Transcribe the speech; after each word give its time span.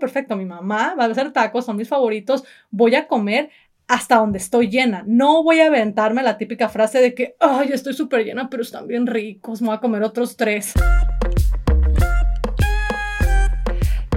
perfecto, 0.00 0.34
mi 0.34 0.44
mamá 0.44 0.96
va 0.98 1.04
a 1.04 1.08
hacer 1.08 1.32
tacos, 1.32 1.66
son 1.66 1.76
mis 1.76 1.88
favoritos, 1.88 2.42
voy 2.72 2.96
a 2.96 3.06
comer 3.06 3.50
hasta 3.86 4.16
donde 4.16 4.38
estoy 4.38 4.68
llena. 4.68 5.04
No 5.06 5.44
voy 5.44 5.60
a 5.60 5.66
aventarme 5.66 6.22
la 6.24 6.38
típica 6.38 6.68
frase 6.68 7.00
de 7.00 7.14
que, 7.14 7.36
ay, 7.38 7.70
estoy 7.72 7.92
súper 7.92 8.24
llena, 8.24 8.50
pero 8.50 8.62
están 8.62 8.88
bien 8.88 9.06
ricos, 9.06 9.60
me 9.60 9.68
voy 9.68 9.76
a 9.76 9.80
comer 9.80 10.02
otros 10.02 10.36
tres. 10.36 10.74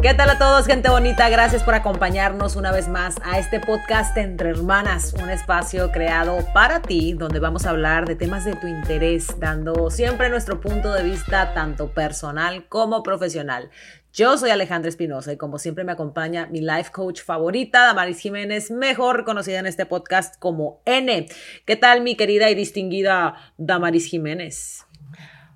¿Qué 0.03 0.13
tal 0.13 0.29
a 0.29 0.37
todos, 0.37 0.67
gente 0.67 0.89
bonita? 0.89 1.29
Gracias 1.29 1.63
por 1.63 1.75
acompañarnos 1.75 2.57
una 2.57 2.73
vez 2.73 2.89
más 2.89 3.15
a 3.23 3.39
este 3.39 3.61
podcast 3.61 4.17
Entre 4.17 4.49
Hermanas, 4.49 5.13
un 5.13 5.29
espacio 5.29 5.93
creado 5.93 6.39
para 6.53 6.81
ti, 6.81 7.13
donde 7.13 7.39
vamos 7.39 7.65
a 7.65 7.69
hablar 7.69 8.05
de 8.05 8.15
temas 8.15 8.43
de 8.43 8.53
tu 8.57 8.67
interés, 8.67 9.39
dando 9.39 9.89
siempre 9.89 10.29
nuestro 10.29 10.59
punto 10.59 10.91
de 10.91 11.03
vista, 11.03 11.53
tanto 11.53 11.93
personal 11.93 12.67
como 12.67 13.01
profesional. 13.01 13.69
Yo 14.13 14.37
soy 14.37 14.51
Alejandra 14.51 14.89
Espinosa 14.89 15.33
y 15.33 15.37
como 15.37 15.57
siempre 15.57 15.83
me 15.83 15.91
acompaña 15.91 16.45
mi 16.45 16.61
life 16.61 16.91
coach 16.91 17.23
favorita, 17.23 17.81
Damaris 17.81 18.19
Jiménez, 18.19 18.69
mejor 18.69 19.25
conocida 19.25 19.57
en 19.57 19.65
este 19.65 19.87
podcast 19.87 20.37
como 20.37 20.83
N. 20.85 21.25
¿Qué 21.65 21.75
tal, 21.77 22.01
mi 22.01 22.15
querida 22.15 22.47
y 22.51 22.53
distinguida 22.53 23.33
Damaris 23.57 24.05
Jiménez? 24.05 24.85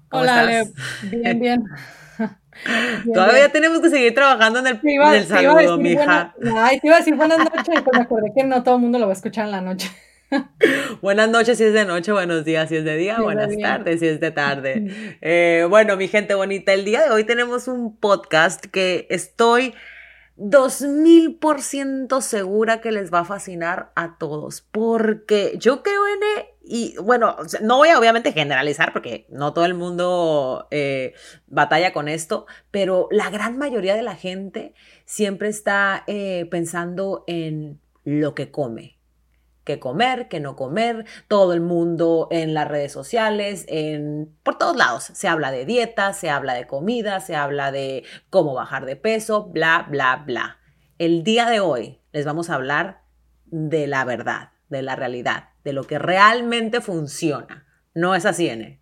Hola, 0.10 0.66
bien, 1.04 1.40
bien. 1.40 1.64
Todavía 3.14 3.52
tenemos 3.52 3.80
que 3.80 3.92
seguir 3.92 4.16
trabajando 4.16 4.58
en 4.58 4.66
el, 4.66 4.80
el 5.14 5.26
saludo, 5.26 5.78
mija. 5.78 6.34
ay, 6.56 6.80
te 6.80 6.88
iba 6.88 6.96
a 6.96 7.00
decir 7.00 7.14
buenas 7.14 7.38
noches, 7.38 7.64
pero 7.64 7.92
me 7.94 8.02
acordé 8.02 8.32
que 8.36 8.44
no 8.44 8.64
todo 8.64 8.78
el 8.78 8.82
mundo 8.82 8.98
lo 8.98 9.06
va 9.06 9.12
a 9.12 9.16
escuchar 9.16 9.46
en 9.46 9.52
la 9.52 9.62
noche. 9.62 9.92
Buenas 11.02 11.30
noches 11.30 11.58
si 11.58 11.64
es 11.64 11.74
de 11.74 11.86
noche, 11.86 12.12
buenos 12.12 12.44
días 12.44 12.70
si 12.70 12.76
es 12.78 12.84
de 12.84 12.98
día, 12.98 13.20
buenas 13.22 13.56
tardes 13.58 14.00
si 14.00 14.08
es 14.08 14.20
de 14.20 14.32
tarde. 14.32 15.18
Eh, 15.22 15.66
bueno, 15.70 15.98
mi 15.98 16.08
gente 16.08 16.34
bonita, 16.36 16.74
el 16.74 16.86
día 16.86 17.04
de 17.04 17.10
hoy 17.10 17.24
tenemos 17.24 17.68
un 17.68 17.98
podcast 17.98 18.66
que 18.66 19.08
estoy 19.10 19.74
dos 20.36 20.82
mil 20.82 21.36
por 21.38 21.62
ciento 21.62 22.22
segura 22.22 22.82
que 22.82 22.92
les 22.92 23.12
va 23.12 23.20
a 23.20 23.26
fascinar 23.26 23.92
a 23.96 24.18
todos, 24.18 24.62
porque 24.62 25.56
yo 25.58 25.82
creo 25.82 26.08
en 26.08 26.20
y 26.70 26.96
bueno, 26.98 27.38
no 27.62 27.78
voy 27.78 27.90
a 27.90 27.98
obviamente 27.98 28.34
generalizar 28.34 28.92
porque 28.92 29.26
no 29.30 29.54
todo 29.54 29.66
el 29.66 29.74
mundo 29.74 30.68
eh, 30.70 31.14
batalla 31.48 31.94
con 31.94 32.10
esto, 32.10 32.46
pero 32.72 33.08
la 33.10 33.30
gran 33.30 33.58
mayoría 33.58 33.96
de 33.96 34.04
la 34.04 34.16
gente 34.16 34.74
siempre 35.06 35.48
está 35.48 36.04
eh, 36.08 36.46
pensando 36.52 37.24
en 37.28 37.80
lo 38.04 38.36
que 38.36 38.52
come, 38.52 38.97
qué 39.68 39.80
comer, 39.80 40.30
qué 40.30 40.40
no 40.40 40.56
comer, 40.56 41.06
todo 41.28 41.52
el 41.52 41.60
mundo 41.60 42.30
en 42.32 42.54
las 42.54 42.70
redes 42.70 42.94
sociales, 42.94 43.66
en 43.68 44.34
por 44.42 44.58
todos 44.58 44.78
lados. 44.78 45.12
Se 45.14 45.28
habla 45.28 45.52
de 45.52 45.66
dieta, 45.66 46.14
se 46.14 46.30
habla 46.30 46.54
de 46.54 46.68
comida, 46.68 47.20
se 47.20 47.36
habla 47.36 47.74
de 47.74 48.06
cómo 48.30 48.54
bajar 48.54 48.86
de 48.86 48.96
peso, 48.96 49.44
bla, 49.44 49.86
bla, 49.90 50.24
bla. 50.26 50.58
El 50.98 51.26
día 51.26 51.50
de 51.50 51.60
hoy 51.60 52.00
les 52.14 52.26
vamos 52.26 52.50
a 52.50 52.56
hablar 52.56 53.02
de 53.46 53.88
la 53.88 54.06
verdad, 54.06 54.52
de 54.70 54.82
la 54.84 54.96
realidad, 54.96 55.50
de 55.66 55.74
lo 55.74 55.84
que 55.84 56.00
realmente 56.00 56.80
funciona. 56.80 57.68
No 57.94 58.16
es 58.16 58.26
así, 58.26 58.48
N. 58.48 58.80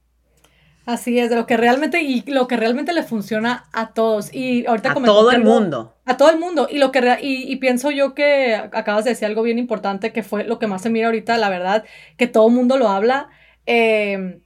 Así 0.86 1.18
es, 1.18 1.32
de 1.32 1.36
lo 1.36 1.48
que 1.48 1.58
realmente 1.58 2.02
y 2.04 2.22
lo 2.28 2.48
que 2.48 2.58
realmente 2.58 2.94
le 2.94 3.02
funciona 3.02 3.66
a 3.74 3.94
todos. 3.94 4.32
Y 4.34 4.68
ahorita 4.68 4.92
a 4.92 4.94
todo 4.94 5.32
el 5.32 5.44
mundo. 5.44 5.96
A 6.06 6.16
todo 6.16 6.30
el 6.30 6.38
mundo. 6.38 6.68
Y 6.70 6.78
lo 6.78 6.92
que 6.92 7.18
y, 7.22 7.56
pienso 7.56 7.90
yo 7.90 8.14
que 8.14 8.56
acabas 8.56 9.04
de 9.04 9.12
decir 9.12 9.26
algo 9.26 9.42
bien 9.42 9.58
importante 9.58 10.14
que 10.14 10.22
fue 10.22 10.44
lo 10.44 10.60
que 10.60 10.68
más 10.68 10.84
se 10.84 10.92
mira 10.92 11.08
ahorita, 11.08 11.38
la 11.38 11.50
verdad, 11.50 11.86
que 12.18 12.28
todo 12.28 12.48
el 12.48 12.54
mundo 12.54 12.78
lo 12.78 12.90
habla. 12.90 13.30
Em, 13.66 14.42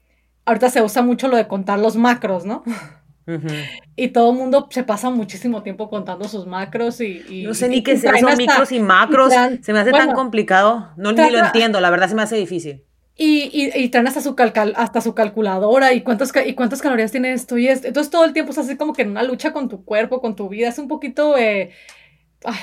ahorita 0.46 0.70
se 0.70 0.82
usa 0.82 1.02
mucho 1.02 1.28
lo 1.28 1.36
de 1.36 1.48
contar 1.48 1.80
los 1.80 1.98
macros, 1.98 2.46
¿no? 2.46 2.64
Y 3.96 4.08
todo 4.08 4.32
el 4.32 4.38
mundo 4.38 4.68
se 4.72 4.84
pasa 4.84 5.12
muchísimo 5.12 5.62
tiempo 5.62 5.88
contando 5.88 6.28
sus 6.28 6.48
macros 6.48 7.00
y... 7.00 7.44
no 7.46 7.54
sé 7.54 7.68
ni 7.68 7.84
qué 7.84 7.96
son 7.96 8.38
micros 8.38 8.72
y 8.72 8.80
macros. 8.80 9.32
se 9.62 9.72
me 9.72 9.78
hace 9.78 9.92
tan 9.92 10.14
complicado. 10.14 10.94
No, 10.98 11.12
ni 11.12 11.30
lo 11.30 11.38
entiendo, 11.38 11.80
la 11.80 11.92
verdad 11.92 12.10
se 12.10 12.16
me 12.16 12.24
hace 12.24 12.38
difícil. 12.38 12.86
Y, 13.22 13.50
y, 13.52 13.78
y, 13.78 13.90
traen 13.90 14.08
hasta 14.08 14.22
su, 15.02 15.14
calculadora 15.14 15.92
y, 15.92 16.04
cuántos, 16.04 16.32
y 16.46 16.54
cuántas 16.54 16.82
calorías 16.82 17.12
tiene 17.12 17.34
esto 17.34 17.58
y 17.58 17.68
esto. 17.68 17.88
Entonces 17.88 18.10
todo 18.10 18.24
el 18.24 18.32
tiempo 18.32 18.54
es 18.54 18.58
así 18.60 18.78
como 18.78 18.94
que 18.94 19.02
en 19.02 19.10
una 19.12 19.24
lucha 19.24 19.52
con 19.52 19.68
tu 19.68 19.84
cuerpo, 19.84 20.22
con 20.22 20.38
tu 20.38 20.48
vida. 20.48 20.70
Es 20.70 20.80
un 20.80 20.88
poquito, 20.88 21.38
eh, 21.38 21.72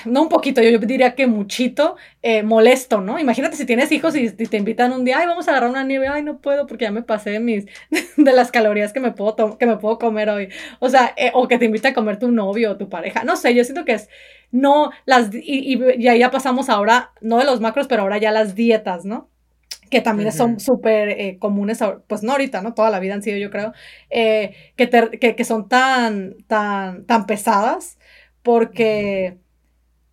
no 0.06 0.22
un 0.22 0.28
poquito, 0.31 0.62
yo, 0.62 0.71
yo 0.71 0.78
diría 0.78 1.15
que 1.15 1.27
muchito 1.27 1.97
eh, 2.22 2.43
molesto, 2.43 3.03
¿no? 3.03 3.19
Imagínate 3.19 3.56
si 3.56 3.66
tienes 3.66 3.93
hijos 3.93 4.16
y, 4.16 4.31
te 4.31 4.56
invitan 4.56 4.93
un 4.93 5.05
día, 5.05 5.19
ay, 5.19 5.27
vamos 5.27 5.47
a 5.47 5.50
agarrar 5.50 5.69
una 5.69 5.84
nieve, 5.84 6.09
ay, 6.09 6.22
no 6.22 6.41
puedo 6.41 6.66
porque 6.66 6.87
ya 6.87 6.91
me 6.91 7.03
pasé 7.03 7.31
de, 7.33 7.41
mis, 7.41 7.66
de 8.16 8.33
las 8.33 8.50
calorías 8.50 8.95
que 8.95 9.00
me, 9.00 9.12
puedo 9.12 9.59
que 9.59 9.66
me 9.66 9.77
puedo 9.77 9.99
comer 9.99 10.31
hoy. 10.31 10.49
O 10.81 10.89
sea, 10.89 11.12
eh, 11.19 11.33
o 11.34 11.49
que 11.49 11.59
te 11.59 11.66
invita 11.66 11.91
a 11.91 11.95
comer 11.95 12.19
tu 12.19 12.31
novio 12.31 12.72
o 12.72 12.77
tu 12.78 12.89
pareja. 12.89 13.25
No 13.25 13.37
sé, 13.37 13.55
yo 13.55 13.62
siento 13.62 13.84
que 13.84 13.93
es, 13.93 14.09
no, 14.50 14.91
las, 15.05 15.34
y, 15.34 15.75
y, 15.75 15.78
y 15.99 16.09
ahí 16.09 16.21
ya 16.21 16.31
pasamos 16.31 16.71
ahora, 16.71 17.12
no 17.21 17.39
de 17.39 17.45
los 17.45 17.61
macros, 17.61 17.89
pero 17.89 18.03
ahora 18.03 18.16
ya 18.16 18.31
las 18.31 18.55
dietas, 18.55 19.05
¿no? 19.05 19.28
Que 19.91 20.00
también 20.00 20.32
son 20.32 20.60
súper 20.60 21.10
eh, 21.10 21.36
comunes, 21.38 21.80
pues 22.06 22.22
no 22.22 22.32
ahorita, 22.32 22.62
¿no? 22.62 22.74
Toda 22.74 22.91
la 22.91 22.98
vida 22.98 23.14
han 23.14 23.22
sido, 23.22 23.36
yo 23.36 23.50
creo, 23.50 23.72
eh, 24.10 24.54
que, 24.76 24.88
que, 25.36 25.44
son 25.44 25.69
tan, 25.69 26.36
tan, 26.47 27.04
tan 27.04 27.26
pesadas 27.26 27.98
porque 28.42 29.38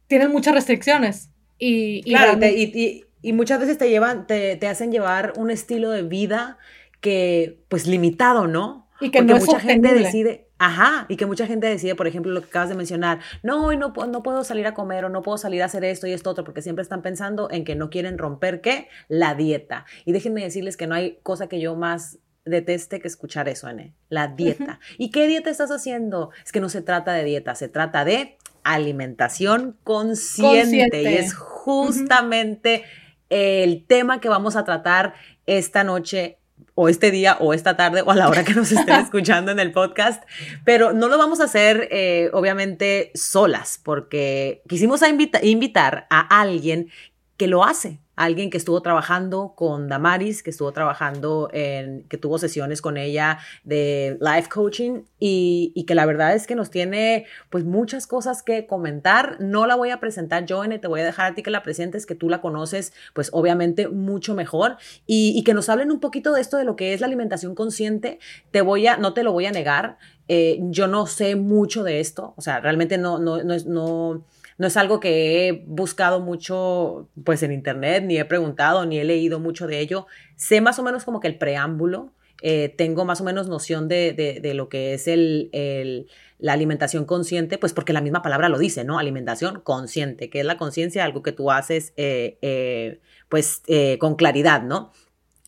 tienen 0.07 0.31
muchas 0.31 0.53
restricciones. 0.53 1.29
Y, 1.57 2.01
y 2.05 2.13
claro, 2.13 2.37
y, 2.45 3.05
y, 3.21 3.33
muchas 3.33 3.59
veces 3.59 3.77
te 3.77 3.89
llevan, 3.89 4.27
te, 4.27 4.57
te, 4.57 4.67
hacen 4.67 4.91
llevar 4.91 5.33
un 5.37 5.49
estilo 5.49 5.91
de 5.91 6.03
vida 6.03 6.57
que, 6.99 7.59
pues, 7.69 7.87
limitado, 7.87 8.47
¿no? 8.47 8.87
Y 8.99 9.11
que 9.11 9.21
no 9.21 9.37
mucha 9.37 9.59
gente 9.59 9.93
decide, 9.93 10.42
Ajá, 10.59 11.05
y 11.09 11.17
que 11.17 11.25
mucha 11.25 11.45
gente 11.45 11.67
decide, 11.67 11.95
por 11.95 12.07
ejemplo, 12.07 12.31
lo 12.31 12.41
que 12.41 12.47
acabas 12.47 12.69
de 12.69 12.75
mencionar, 12.75 13.19
no, 13.41 13.65
hoy 13.65 13.75
no, 13.75 13.93
no 14.07 14.23
puedo 14.23 14.43
salir 14.43 14.65
a 14.67 14.73
comer 14.73 15.03
o 15.03 15.09
no 15.09 15.21
puedo 15.21 15.37
salir 15.37 15.61
a 15.61 15.65
hacer 15.65 15.83
esto 15.83 16.07
y 16.07 16.13
esto 16.13 16.29
otro, 16.29 16.43
porque 16.43 16.61
siempre 16.61 16.83
están 16.83 17.01
pensando 17.01 17.49
en 17.51 17.65
que 17.65 17.75
no 17.75 17.89
quieren 17.89 18.17
romper, 18.17 18.61
¿qué? 18.61 18.87
La 19.09 19.35
dieta. 19.35 19.85
Y 20.05 20.13
déjenme 20.13 20.43
decirles 20.43 20.77
que 20.77 20.87
no 20.87 20.95
hay 20.95 21.19
cosa 21.23 21.47
que 21.47 21.59
yo 21.59 21.75
más 21.75 22.19
deteste 22.45 22.99
que 22.99 23.07
escuchar 23.07 23.49
eso, 23.49 23.67
N, 23.69 23.93
la 24.09 24.27
dieta. 24.27 24.79
¿Y 24.97 25.11
qué 25.11 25.27
dieta 25.27 25.49
estás 25.49 25.71
haciendo? 25.71 26.31
Es 26.45 26.51
que 26.51 26.59
no 26.59 26.69
se 26.69 26.81
trata 26.81 27.13
de 27.13 27.23
dieta, 27.23 27.55
se 27.55 27.67
trata 27.67 28.05
de 28.05 28.37
alimentación 28.63 29.77
consciente, 29.83 31.01
y 31.01 31.07
es 31.07 31.33
justamente 31.33 32.83
el 33.29 33.85
tema 33.85 34.21
que 34.21 34.29
vamos 34.29 34.55
a 34.55 34.63
tratar 34.63 35.13
esta 35.45 35.83
noche 35.83 36.37
o 36.75 36.89
este 36.89 37.11
día 37.11 37.37
o 37.39 37.53
esta 37.53 37.77
tarde 37.77 38.01
o 38.01 38.11
a 38.11 38.15
la 38.15 38.27
hora 38.29 38.43
que 38.43 38.53
nos 38.53 38.71
estén 38.71 38.95
escuchando 39.01 39.51
en 39.51 39.59
el 39.59 39.71
podcast, 39.71 40.23
pero 40.65 40.93
no 40.93 41.07
lo 41.07 41.17
vamos 41.17 41.39
a 41.39 41.45
hacer 41.45 41.87
eh, 41.91 42.29
obviamente 42.33 43.11
solas 43.13 43.79
porque 43.83 44.63
quisimos 44.67 45.01
invitar 45.41 46.07
a 46.09 46.41
alguien 46.41 46.89
que 47.37 47.47
lo 47.47 47.63
hace, 47.63 47.99
alguien 48.15 48.49
que 48.49 48.57
estuvo 48.57 48.81
trabajando 48.81 49.53
con 49.55 49.87
Damaris, 49.87 50.43
que 50.43 50.51
estuvo 50.51 50.71
trabajando 50.71 51.49
en, 51.51 52.03
que 52.03 52.17
tuvo 52.17 52.37
sesiones 52.37 52.81
con 52.81 52.97
ella 52.97 53.39
de 53.63 54.17
life 54.21 54.49
coaching 54.49 55.03
y, 55.19 55.83
que 55.87 55.95
la 55.95 56.05
verdad 56.05 56.33
es 56.33 56.47
que 56.47 56.55
nos 56.55 56.69
tiene 56.69 57.25
pues 57.49 57.65
muchas 57.65 58.07
cosas 58.07 58.41
que 58.41 58.67
comentar. 58.67 59.37
No 59.39 59.67
la 59.67 59.75
voy 59.75 59.89
a 59.89 59.99
presentar 59.99 60.45
yo, 60.45 60.63
te 60.63 60.87
voy 60.87 61.01
a 61.01 61.05
dejar 61.05 61.31
a 61.31 61.35
ti 61.35 61.43
que 61.43 61.51
la 61.51 61.63
presentes, 61.63 62.05
que 62.05 62.15
tú 62.15 62.29
la 62.29 62.39
conoces 62.39 62.93
pues 63.13 63.29
obviamente 63.33 63.89
mucho 63.89 64.33
mejor 64.33 64.77
y, 65.05 65.43
que 65.43 65.53
nos 65.53 65.67
hablen 65.67 65.91
un 65.91 65.99
poquito 65.99 66.31
de 66.31 66.39
esto 66.39 66.55
de 66.55 66.63
lo 66.63 66.77
que 66.77 66.93
es 66.93 67.01
la 67.01 67.07
alimentación 67.07 67.53
consciente. 67.53 68.19
Te 68.51 68.61
voy 68.61 68.87
a, 68.87 68.97
no 68.97 69.13
te 69.13 69.23
lo 69.23 69.33
voy 69.33 69.45
a 69.45 69.51
negar, 69.51 69.97
eh, 70.29 70.59
yo 70.61 70.87
no 70.87 71.05
sé 71.05 71.35
mucho 71.35 71.83
de 71.83 71.99
esto, 71.99 72.33
o 72.37 72.41
sea, 72.41 72.61
realmente 72.61 72.97
no, 72.97 73.19
no, 73.19 73.43
no, 73.43 73.57
no 73.65 74.23
no 74.57 74.67
es 74.67 74.77
algo 74.77 74.99
que 74.99 75.47
he 75.47 75.63
buscado 75.65 76.19
mucho 76.19 77.09
pues 77.23 77.43
en 77.43 77.51
internet, 77.51 78.03
ni 78.05 78.17
he 78.17 78.25
preguntado, 78.25 78.85
ni 78.85 78.99
he 78.99 79.03
leído 79.03 79.39
mucho 79.39 79.67
de 79.67 79.79
ello. 79.79 80.07
Sé 80.35 80.61
más 80.61 80.79
o 80.79 80.83
menos 80.83 81.03
como 81.03 81.19
que 81.19 81.27
el 81.27 81.37
preámbulo, 81.37 82.13
eh, 82.45 82.73
tengo 82.77 83.05
más 83.05 83.21
o 83.21 83.23
menos 83.23 83.47
noción 83.47 83.87
de, 83.87 84.51
lo 84.53 84.67
que 84.67 84.93
es 84.93 85.07
el, 85.07 86.07
la 86.39 86.53
alimentación 86.53 87.05
consciente, 87.05 87.57
pues 87.57 87.71
porque 87.71 87.93
la 87.93 88.01
misma 88.01 88.21
palabra 88.21 88.49
lo 88.49 88.57
dice, 88.57 88.83
¿no? 88.83 88.99
Alimentación 88.99 89.61
consciente, 89.61 90.29
que 90.29 90.41
es 90.41 90.45
la 90.45 90.57
conciencia, 90.57 91.05
algo 91.05 91.23
que 91.23 91.31
tú 91.31 91.51
haces 91.51 91.93
eh, 91.95 92.37
eh, 92.41 92.99
pues 93.29 93.63
con 93.99 94.15
claridad, 94.15 94.61
¿no? 94.61 94.91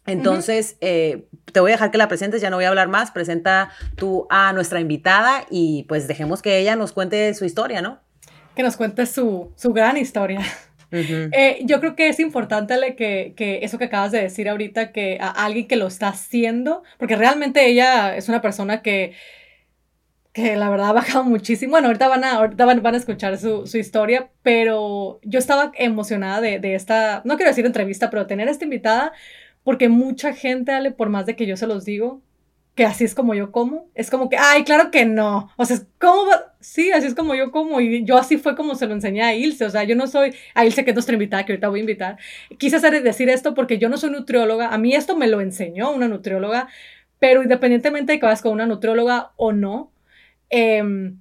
Entonces, 0.07 0.77
te 0.79 1.59
voy 1.59 1.71
a 1.71 1.73
dejar 1.73 1.91
que 1.91 1.97
la 1.97 2.07
presentes, 2.07 2.39
ya 2.39 2.49
no 2.49 2.57
voy 2.57 2.65
a 2.65 2.69
hablar 2.69 2.87
más, 2.87 3.11
presenta 3.11 3.71
tú 3.97 4.27
a 4.29 4.53
nuestra 4.53 4.79
invitada 4.79 5.45
y 5.49 5.83
pues 5.89 6.07
dejemos 6.07 6.41
que 6.41 6.59
ella 6.59 6.75
nos 6.75 6.93
cuente 6.93 7.33
su 7.33 7.43
historia, 7.43 7.81
¿no? 7.81 8.04
Que 8.55 8.63
nos 8.63 8.77
cuente 8.77 9.05
su, 9.05 9.53
gran 9.63 9.97
historia. 9.97 10.41
Eh, 10.91 11.59
yo 11.65 11.81
creo 11.81 11.93
que 11.93 12.07
es 12.07 12.21
importante 12.21 12.95
que, 12.95 13.33
que, 13.35 13.59
eso 13.63 13.77
que 13.77 13.85
acabas 13.85 14.13
de 14.13 14.21
decir 14.21 14.47
ahorita, 14.47 14.93
que 14.93 15.17
a 15.19 15.29
alguien 15.29 15.67
que 15.67 15.75
lo 15.75 15.87
está 15.87 16.07
haciendo, 16.07 16.83
porque 16.97 17.17
realmente 17.17 17.67
ella 17.67 18.15
es 18.15 18.29
una 18.29 18.41
persona 18.41 18.81
que, 18.81 19.11
que 20.31 20.55
la 20.55 20.69
verdad 20.69 20.89
ha 20.89 20.93
bajado 20.93 21.23
muchísimo. 21.25 21.71
Bueno, 21.71 21.87
ahorita 21.87 22.07
van 22.07 22.23
a, 22.23 22.33
ahorita 22.33 22.65
van, 22.65 22.93
a 22.93 22.97
escuchar 22.97 23.37
su, 23.37 23.65
historia, 23.73 24.29
pero 24.41 25.19
yo 25.23 25.39
estaba 25.39 25.71
emocionada 25.75 26.39
de, 26.39 26.59
de, 26.59 26.75
esta, 26.75 27.21
no 27.25 27.35
quiero 27.35 27.49
decir 27.49 27.65
entrevista, 27.65 28.09
pero 28.09 28.27
tener 28.27 28.47
esta 28.47 28.63
invitada, 28.63 29.11
porque 29.63 29.89
mucha 29.89 30.33
gente, 30.33 30.71
Ale, 30.71 30.91
por 30.91 31.09
más 31.09 31.25
de 31.25 31.35
que 31.35 31.45
yo 31.45 31.57
se 31.57 31.67
los 31.67 31.83
digo, 31.83 32.21
que 32.75 32.85
así 32.85 33.05
es 33.05 33.15
como 33.15 33.33
yo 33.33 33.51
como. 33.51 33.89
Es 33.95 34.09
como 34.11 34.29
que, 34.29 34.37
ay, 34.37 34.63
claro 34.65 34.91
que 34.91 35.05
no. 35.05 35.49
O 35.55 35.65
sea, 35.65 35.77
¿cómo 35.97 36.27
va? 36.27 36.55
Sí, 36.59 36.91
así 36.91 37.07
es 37.07 37.15
como 37.15 37.33
yo 37.33 37.51
como. 37.51 37.79
Y 37.79 38.03
yo 38.03 38.17
así 38.17 38.37
fue 38.37 38.55
como 38.55 38.75
se 38.75 38.85
lo 38.85 38.93
enseñé 38.93 39.23
a 39.23 39.33
Ilse. 39.33 39.65
O 39.65 39.69
sea, 39.69 39.83
yo 39.85 39.95
no 39.95 40.07
soy, 40.07 40.35
a 40.53 40.65
Ilse 40.65 40.83
que 40.83 40.91
es 40.91 40.95
nuestra 40.95 41.13
invitada, 41.13 41.45
que 41.45 41.53
ahorita 41.53 41.69
voy 41.69 41.79
a 41.79 41.81
invitar. 41.81 42.17
Quise 42.59 42.79
decir 43.01 43.29
esto 43.29 43.53
porque 43.55 43.77
yo 43.77 43.87
no 43.89 43.97
soy 43.97 44.11
nutrióloga. 44.11 44.69
A 44.69 44.77
mí 44.77 44.93
esto 44.93 45.15
me 45.15 45.27
lo 45.27 45.41
enseñó 45.41 45.91
una 45.91 46.07
nutrióloga. 46.09 46.67
Pero 47.19 47.43
independientemente 47.43 48.13
de 48.13 48.19
que 48.19 48.25
vayas 48.25 48.41
con 48.41 48.51
una 48.51 48.65
nutrióloga 48.67 49.31
o 49.37 49.53
no, 49.53 49.91
em, 50.49 51.19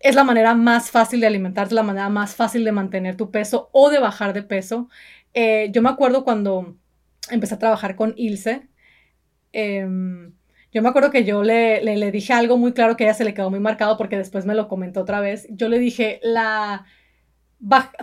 es 0.00 0.14
la 0.14 0.24
manera 0.24 0.54
más 0.54 0.90
fácil 0.90 1.20
de 1.20 1.26
alimentarte, 1.26 1.74
la 1.74 1.82
manera 1.82 2.08
más 2.10 2.34
fácil 2.36 2.64
de 2.64 2.72
mantener 2.72 3.16
tu 3.16 3.30
peso 3.30 3.70
o 3.72 3.90
de 3.90 3.98
bajar 4.00 4.32
de 4.34 4.42
peso. 4.42 4.88
Eh, 5.34 5.70
yo 5.72 5.82
me 5.82 5.88
acuerdo 5.90 6.24
cuando 6.24 6.76
empecé 7.30 7.54
a 7.54 7.58
trabajar 7.58 7.96
con 7.96 8.14
Ilse. 8.16 8.68
Eh, 9.52 9.86
yo 10.72 10.82
me 10.82 10.88
acuerdo 10.88 11.10
que 11.10 11.24
yo 11.24 11.42
le, 11.42 11.82
le, 11.82 12.12
dije 12.12 12.32
algo 12.32 12.56
muy 12.56 12.72
claro 12.72 12.96
que 12.96 13.04
a 13.04 13.08
ella 13.08 13.14
se 13.14 13.24
le 13.24 13.34
quedó 13.34 13.50
muy 13.50 13.60
marcado 13.60 13.96
porque 13.96 14.16
después 14.16 14.46
me 14.46 14.54
lo 14.54 14.68
comentó 14.68 15.00
otra 15.00 15.20
vez. 15.20 15.46
Yo 15.50 15.68
le 15.68 15.78
dije, 15.78 16.20
la 16.22 16.86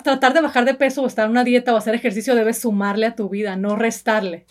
tratar 0.03 0.33
de 0.33 0.41
bajar 0.41 0.65
de 0.65 0.75
peso 0.75 1.01
o 1.01 1.07
estar 1.07 1.25
en 1.25 1.31
una 1.31 1.43
dieta 1.43 1.73
o 1.73 1.77
hacer 1.77 1.95
ejercicio 1.95 2.35
debe 2.35 2.53
sumarle 2.53 3.07
a 3.07 3.15
tu 3.15 3.29
vida, 3.29 3.55
no 3.55 3.75
restarle. 3.75 4.45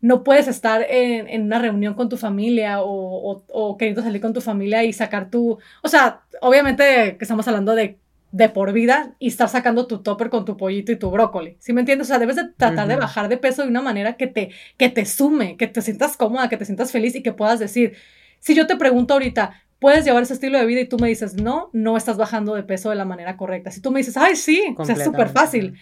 No 0.00 0.22
puedes 0.22 0.48
estar 0.48 0.84
en, 0.88 1.28
en 1.28 1.42
una 1.44 1.58
reunión 1.58 1.94
con 1.94 2.08
tu 2.10 2.16
familia 2.18 2.82
o, 2.82 2.88
o, 2.88 3.44
o, 3.48 3.76
queriendo 3.78 4.02
salir 4.02 4.20
con 4.20 4.34
tu 4.34 4.42
familia 4.42 4.84
y 4.84 4.92
sacar 4.92 5.30
tu... 5.30 5.58
O 5.82 5.88
sea, 5.88 6.22
obviamente 6.42 7.16
que 7.16 7.24
estamos 7.24 7.48
hablando 7.48 7.74
de 7.74 7.98
de 8.34 8.48
por 8.48 8.72
vida 8.72 9.14
y 9.20 9.28
estar 9.28 9.48
sacando 9.48 9.86
tu 9.86 10.02
topper 10.02 10.28
con 10.28 10.44
tu 10.44 10.56
pollito 10.56 10.90
y 10.90 10.96
tu 10.96 11.08
brócoli. 11.08 11.56
¿Sí 11.60 11.72
me 11.72 11.82
entiendes? 11.82 12.08
O 12.08 12.10
sea, 12.10 12.18
debes 12.18 12.34
de 12.34 12.48
tratar 12.56 12.88
de 12.88 12.96
bajar 12.96 13.28
de 13.28 13.36
peso 13.36 13.62
de 13.62 13.68
una 13.68 13.80
manera 13.80 14.16
que 14.16 14.26
te, 14.26 14.50
que 14.76 14.88
te 14.88 15.06
sume, 15.06 15.56
que 15.56 15.68
te 15.68 15.80
sientas 15.82 16.16
cómoda, 16.16 16.48
que 16.48 16.56
te 16.56 16.64
sientas 16.64 16.90
feliz 16.90 17.14
y 17.14 17.22
que 17.22 17.32
puedas 17.32 17.60
decir, 17.60 17.94
si 18.40 18.56
yo 18.56 18.66
te 18.66 18.74
pregunto 18.74 19.14
ahorita, 19.14 19.62
¿puedes 19.78 20.04
llevar 20.04 20.24
ese 20.24 20.34
estilo 20.34 20.58
de 20.58 20.66
vida? 20.66 20.80
Y 20.80 20.88
tú 20.88 20.98
me 20.98 21.06
dices, 21.06 21.40
no, 21.40 21.70
no 21.72 21.96
estás 21.96 22.16
bajando 22.16 22.56
de 22.56 22.64
peso 22.64 22.90
de 22.90 22.96
la 22.96 23.04
manera 23.04 23.36
correcta. 23.36 23.70
Si 23.70 23.80
tú 23.80 23.92
me 23.92 24.00
dices, 24.00 24.16
ay, 24.16 24.34
sí, 24.34 24.74
o 24.76 24.84
sea, 24.84 24.96
es 24.96 25.04
súper 25.04 25.28
fácil. 25.28 25.78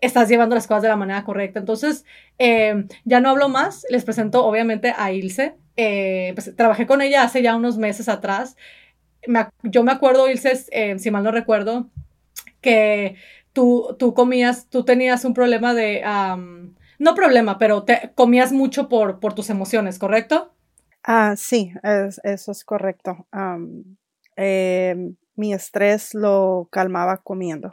Estás 0.00 0.30
llevando 0.30 0.54
las 0.54 0.66
cosas 0.66 0.82
de 0.82 0.88
la 0.88 0.96
manera 0.96 1.24
correcta. 1.24 1.58
Entonces, 1.58 2.06
eh, 2.38 2.86
ya 3.04 3.20
no 3.20 3.28
hablo 3.28 3.50
más. 3.50 3.84
Les 3.90 4.02
presento, 4.04 4.46
obviamente, 4.46 4.94
a 4.96 5.12
Ilse. 5.12 5.56
Eh, 5.76 6.32
pues, 6.34 6.56
trabajé 6.56 6.86
con 6.86 7.02
ella 7.02 7.22
hace 7.22 7.42
ya 7.42 7.54
unos 7.54 7.76
meses 7.76 8.08
atrás 8.08 8.56
yo 9.62 9.82
me 9.82 9.92
acuerdo, 9.92 10.28
Ilse, 10.28 10.66
eh, 10.70 10.98
si 10.98 11.10
mal 11.10 11.24
no 11.24 11.30
recuerdo, 11.30 11.88
que 12.60 13.16
tú, 13.52 13.96
tú 13.98 14.14
comías, 14.14 14.68
tú 14.68 14.84
tenías 14.84 15.24
un 15.24 15.34
problema 15.34 15.74
de, 15.74 16.02
no 16.98 17.14
problema, 17.14 17.58
pero 17.58 17.84
te 17.84 18.12
comías 18.14 18.52
mucho 18.52 18.88
por, 18.88 19.20
por 19.20 19.34
tus 19.34 19.50
emociones, 19.50 19.98
¿correcto? 19.98 20.52
Ah, 21.02 21.34
sí, 21.36 21.72
eso 21.82 22.52
es 22.52 22.64
correcto. 22.64 23.26
Em, 24.36 25.16
mi 25.34 25.54
estrés 25.54 26.14
lo 26.14 26.68
calmaba 26.70 27.18
comiendo. 27.18 27.70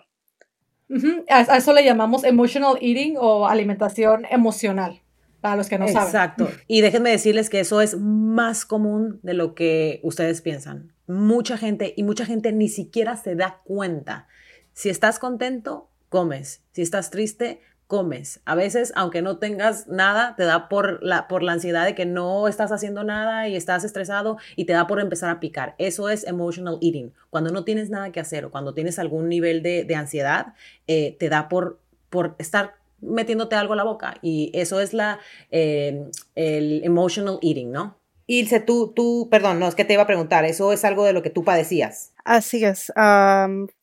a, 1.29 1.57
eso 1.57 1.73
le 1.73 1.83
llamamos 1.83 2.23
emotional 2.23 2.77
eating 2.81 3.15
o 3.17 3.47
alimentación 3.47 4.25
emocional 4.29 5.02
para 5.44 5.57
los 5.57 5.68
que 5.68 5.78
no 5.78 5.90
saben. 5.90 6.07
Exacto. 6.07 6.48
Y 6.68 6.80
déjenme 6.80 7.10
decirles 7.10 7.50
que 7.50 7.60
eso 7.60 7.81
es 7.81 8.00
más 8.00 8.63
común 8.63 9.19
de 9.24 9.34
lo 9.34 9.56
que 9.56 10.00
ustedes 10.01 10.40
piensan. 10.42 10.94
Mucha 11.06 11.57
gente, 11.57 11.94
y 11.98 12.04
mucha 12.04 12.25
gente 12.25 12.54
ni 12.54 12.69
siquiera 12.69 13.18
se 13.18 13.36
da 13.36 13.60
cuenta. 13.66 14.30
Si 14.72 14.88
estás 14.88 15.19
contento, 15.19 15.90
comes. 16.07 16.62
Si 16.72 16.81
estás 16.81 17.10
triste, 17.10 17.60
comes. 17.88 18.40
A 18.45 18.56
veces, 18.56 18.94
aunque 18.95 19.22
no 19.22 19.38
tengas 19.38 19.90
nada, 19.90 20.38
te 20.38 20.45
da 20.45 20.69
por 20.69 21.04
la, 21.04 21.28
por 21.28 21.44
la 21.44 21.51
ansiedad 21.51 21.84
de 21.84 21.94
que 21.94 22.06
no 22.06 22.48
estás 22.48 22.72
haciendo 22.72 23.04
nada 23.04 23.50
y 23.50 23.57
estás 23.57 23.84
estresado 23.84 24.38
y 24.56 24.63
te 24.63 24.72
da 24.72 24.88
por 24.88 25.01
empezar 25.01 25.30
a 25.30 25.42
picar. 25.42 25.75
Eso 25.78 26.07
es 26.07 26.25
emotional 26.25 26.78
eating. 26.81 27.12
Cuando 27.30 27.51
no 27.51 27.66
tienes 27.66 27.90
nada 27.90 28.13
que 28.13 28.22
hacer 28.22 28.45
o 28.45 28.50
cuando 28.50 28.74
tienes 28.74 28.98
algún 28.98 29.28
nivel 29.28 29.62
de, 29.62 29.94
ansiedad, 29.94 30.54
eh, 30.88 31.18
te 31.19 31.28
da 31.28 31.50
por, 31.50 31.81
por 32.10 32.36
estar 32.40 32.75
metiéndote 33.03 33.55
algo 33.55 33.73
a 33.73 33.75
la 33.75 33.83
boca. 33.83 34.15
Y 34.21 34.51
eso 34.53 34.79
es 34.79 34.94
la, 34.94 35.19
eh, 35.51 36.09
el 36.35 36.83
emotional 36.83 37.39
eating, 37.41 37.71
¿no? 37.71 37.97
Ilse, 38.25 38.59
tú, 38.59 38.94
tú, 38.95 39.27
perdón, 39.29 39.59
no, 39.59 39.67
es 39.67 39.75
que 39.75 39.85
te 39.85 39.94
iba 39.94 40.03
a 40.03 40.07
preguntar, 40.07 40.45
¿eso 40.45 40.71
es 40.71 40.85
algo 40.85 41.03
de 41.03 41.13
lo 41.13 41.21
que 41.21 41.29
tú 41.29 41.44
padecías? 41.44 42.13
Así 42.23 42.63
es. 42.63 42.91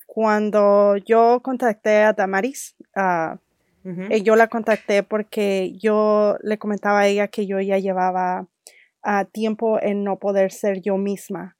cuando 0.07 0.97
yo 0.97 1.41
contacté 1.43 2.03
a 2.03 2.13
Damaris, 2.13 2.75
uh, 2.97 3.37
yo 4.23 4.37
la 4.37 4.49
contacté 4.49 5.03
porque 5.03 5.77
yo 5.79 6.37
le 6.43 6.59
comentaba 6.59 7.01
a 7.01 7.07
ella 7.07 7.29
que 7.29 7.47
yo 7.47 7.61
ya 7.61 7.79
llevaba 7.79 8.47
uh, 9.05 9.25
tiempo 9.31 9.81
en 9.81 10.05
no 10.05 10.19
poder 10.19 10.53
ser 10.53 10.81
yo 10.81 10.97
misma. 10.97 11.57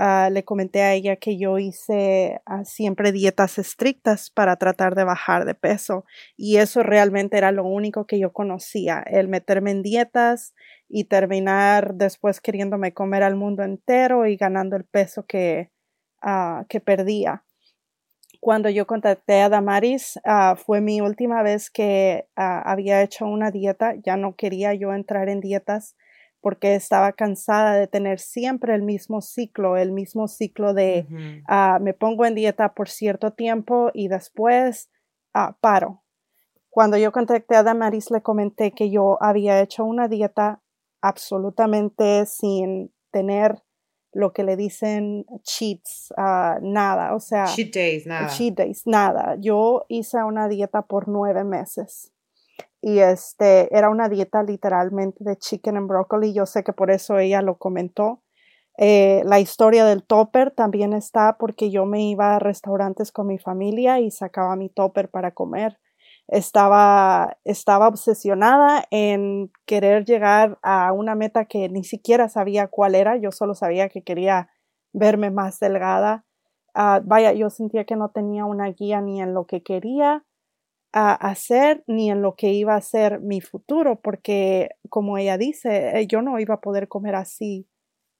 Ah, 0.00 0.30
le 0.30 0.44
comenté 0.44 0.82
a 0.82 0.94
ella 0.94 1.16
que 1.16 1.36
yo 1.36 1.58
hice 1.58 2.40
ah, 2.46 2.64
siempre 2.64 3.10
dietas 3.10 3.58
estrictas 3.58 4.30
para 4.30 4.54
tratar 4.54 4.94
de 4.94 5.02
bajar 5.02 5.44
de 5.44 5.56
peso 5.56 6.04
y 6.36 6.58
eso 6.58 6.84
realmente 6.84 7.36
era 7.36 7.50
lo 7.50 7.64
único 7.64 8.06
que 8.06 8.20
yo 8.20 8.32
conocía, 8.32 9.02
el 9.04 9.26
meterme 9.26 9.72
en 9.72 9.82
dietas 9.82 10.54
y 10.88 11.06
terminar 11.06 11.94
después 11.94 12.40
queriéndome 12.40 12.94
comer 12.94 13.24
al 13.24 13.34
mundo 13.34 13.64
entero 13.64 14.24
y 14.26 14.36
ganando 14.36 14.76
el 14.76 14.84
peso 14.84 15.26
que, 15.26 15.72
uh, 16.22 16.64
que 16.68 16.78
perdía. 16.78 17.42
Cuando 18.38 18.70
yo 18.70 18.86
contacté 18.86 19.40
a 19.40 19.48
Damaris, 19.48 20.20
fue 20.64 20.80
mi 20.80 21.00
última 21.00 21.42
vez 21.42 21.70
que 21.70 22.28
había 22.36 23.02
hecho 23.02 23.26
una 23.26 23.50
dieta, 23.50 23.94
ya 24.04 24.16
no 24.16 24.36
quería 24.36 24.74
yo 24.74 24.94
entrar 24.94 25.28
en 25.28 25.40
dietas 25.40 25.96
porque 26.40 26.74
estaba 26.74 27.12
cansada 27.12 27.74
de 27.74 27.86
tener 27.86 28.20
siempre 28.20 28.74
el 28.74 28.82
mismo 28.82 29.20
ciclo, 29.20 29.76
el 29.76 29.92
mismo 29.92 30.28
ciclo 30.28 30.74
de 30.74 31.06
ah, 31.48 31.78
me 31.80 31.94
pongo 31.94 32.24
en 32.24 32.34
dieta 32.34 32.74
por 32.74 32.88
cierto 32.88 33.32
tiempo 33.32 33.90
y 33.92 34.08
después 34.08 34.90
ah, 35.34 35.56
paro. 35.60 36.04
Cuando 36.70 36.96
yo 36.96 37.10
contacté 37.12 37.56
a 37.56 37.62
Damaris 37.62 38.10
le 38.10 38.22
comenté 38.22 38.72
que 38.72 38.90
yo 38.90 39.18
había 39.20 39.60
hecho 39.60 39.84
una 39.84 40.06
dieta 40.06 40.62
absolutamente 41.00 42.26
sin 42.26 42.92
tener 43.10 43.62
lo 44.12 44.32
que 44.32 44.42
le 44.42 44.56
dicen 44.56 45.26
cheats, 45.42 46.12
uh, 46.16 46.58
nada, 46.62 47.14
o 47.14 47.20
sea, 47.20 47.44
cheat 47.44 47.74
days, 47.74 48.06
nada. 48.06 48.28
Cheat 48.28 48.54
days, 48.54 48.86
nada. 48.86 49.36
Yo 49.38 49.84
hice 49.88 50.22
una 50.24 50.48
dieta 50.48 50.82
por 50.82 51.08
nueve 51.08 51.44
meses 51.44 52.12
y 52.80 53.00
este 53.00 53.74
era 53.76 53.90
una 53.90 54.08
dieta 54.08 54.42
literalmente 54.42 55.24
de 55.24 55.36
chicken 55.36 55.76
and 55.76 55.88
broccoli. 55.88 56.32
Yo 56.32 56.46
sé 56.46 56.62
que 56.62 56.72
por 56.72 56.90
eso 56.90 57.18
ella 57.18 57.42
lo 57.42 57.58
comentó. 57.58 58.22
Eh, 58.76 59.22
la 59.24 59.40
historia 59.40 59.84
del 59.84 60.04
topper 60.04 60.52
también 60.52 60.92
está 60.92 61.36
porque 61.38 61.70
yo 61.70 61.84
me 61.84 62.08
iba 62.08 62.36
a 62.36 62.38
restaurantes 62.38 63.10
con 63.10 63.26
mi 63.26 63.38
familia 63.38 63.98
y 63.98 64.12
sacaba 64.12 64.54
mi 64.54 64.68
topper 64.68 65.10
para 65.10 65.32
comer. 65.32 65.78
Estaba, 66.28 67.38
estaba 67.44 67.88
obsesionada 67.88 68.84
en 68.90 69.50
querer 69.66 70.04
llegar 70.04 70.58
a 70.62 70.92
una 70.92 71.14
meta 71.16 71.46
que 71.46 71.68
ni 71.68 71.82
siquiera 71.82 72.28
sabía 72.28 72.68
cuál 72.68 72.94
era. 72.94 73.16
Yo 73.16 73.32
solo 73.32 73.54
sabía 73.54 73.88
que 73.88 74.04
quería 74.04 74.50
verme 74.92 75.30
más 75.30 75.58
delgada. 75.58 76.24
Ah, 76.74 77.00
vaya, 77.04 77.32
yo 77.32 77.50
sentía 77.50 77.84
que 77.84 77.96
no 77.96 78.10
tenía 78.10 78.44
una 78.44 78.68
guía 78.70 79.00
ni 79.00 79.20
en 79.20 79.34
lo 79.34 79.46
que 79.46 79.62
quería 79.62 80.24
a 80.92 81.12
hacer 81.12 81.84
ni 81.86 82.10
en 82.10 82.22
lo 82.22 82.34
que 82.34 82.52
iba 82.52 82.74
a 82.74 82.80
ser 82.80 83.20
mi 83.20 83.40
futuro, 83.40 84.00
porque 84.00 84.70
como 84.88 85.18
ella 85.18 85.36
dice, 85.36 85.98
eh, 85.98 86.06
yo 86.06 86.22
no 86.22 86.38
iba 86.38 86.54
a 86.54 86.60
poder 86.60 86.88
comer 86.88 87.14
así 87.14 87.68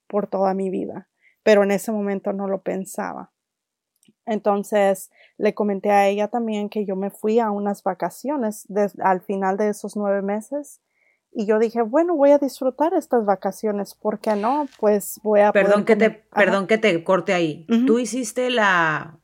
por 0.07 0.27
toda 0.27 0.55
mi 0.55 0.71
vida, 0.71 1.09
pero 1.43 1.63
en 1.63 1.71
ese 1.71 1.93
momento 1.93 2.33
no 2.33 2.49
lo 2.49 2.63
pensaba. 2.63 3.33
Entonces 4.27 5.11
le 5.39 5.55
comenté 5.55 5.91
a 5.91 6.07
ella 6.07 6.29
también 6.29 6.69
que 6.69 6.85
yo 6.85 6.97
me 6.97 7.11
fui 7.11 7.39
a 7.39 7.51
unas 7.51 7.83
vacaciones 7.83 8.67
al 9.03 9.23
final 9.23 9.57
de 9.57 9.71
esos 9.71 9.97
nueve 9.97 10.23
meses 10.23 10.81
y 11.33 11.47
yo 11.47 11.59
dije, 11.59 11.83
bueno, 11.83 12.17
voy 12.17 12.31
a 12.31 12.39
disfrutar 12.39 12.95
estas 12.95 13.25
vacaciones, 13.25 13.95
¿por 13.95 14.19
qué 14.19 14.35
no? 14.35 14.67
Pues 14.79 15.21
voy 15.23 15.41
a... 15.41 15.53
Perdón, 15.53 15.85
que 15.85 15.95
te, 15.95 16.11
perdón 16.11 16.67
que 16.67 16.79
te 16.79 17.05
corte 17.05 17.33
ahí. 17.33 17.67
Tú 17.87 17.99
hiciste 17.99 18.51
la, 18.51 19.18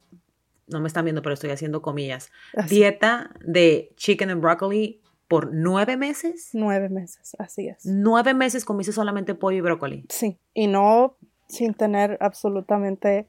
no 0.75 0.81
me 0.81 0.89
están 0.89 1.05
viendo, 1.05 1.23
pero 1.23 1.33
estoy 1.33 1.51
haciendo 1.51 1.81
comillas, 1.81 2.31
dieta 2.69 3.31
de 3.41 3.93
chicken 3.97 4.31
and 4.31 4.43
broccoli 4.43 5.01
por 5.29 5.55
nueve 5.55 5.97
meses. 5.97 6.51
Nueve 6.53 6.91
meses, 6.91 7.35
así 7.39 7.69
es. 7.69 7.87
Nueve 7.87 8.35
meses 8.35 8.65
comiste 8.65 8.93
solamente 8.93 9.35
pollo 9.35 9.57
y 9.57 9.61
brócoli. 9.63 10.05
Sí, 10.11 10.39
y 10.53 10.67
no 10.67 11.17
sin 11.49 11.75
tener 11.75 12.19
absolutamente 12.21 13.29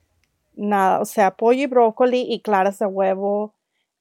nada, 0.56 1.00
o 1.00 1.06
sea, 1.06 1.32
pollo 1.32 1.64
y 1.64 1.68
brócoli 1.68 2.26
y 2.28 2.42
claras 2.42 2.80
de 2.80 2.86
huevo. 2.86 3.56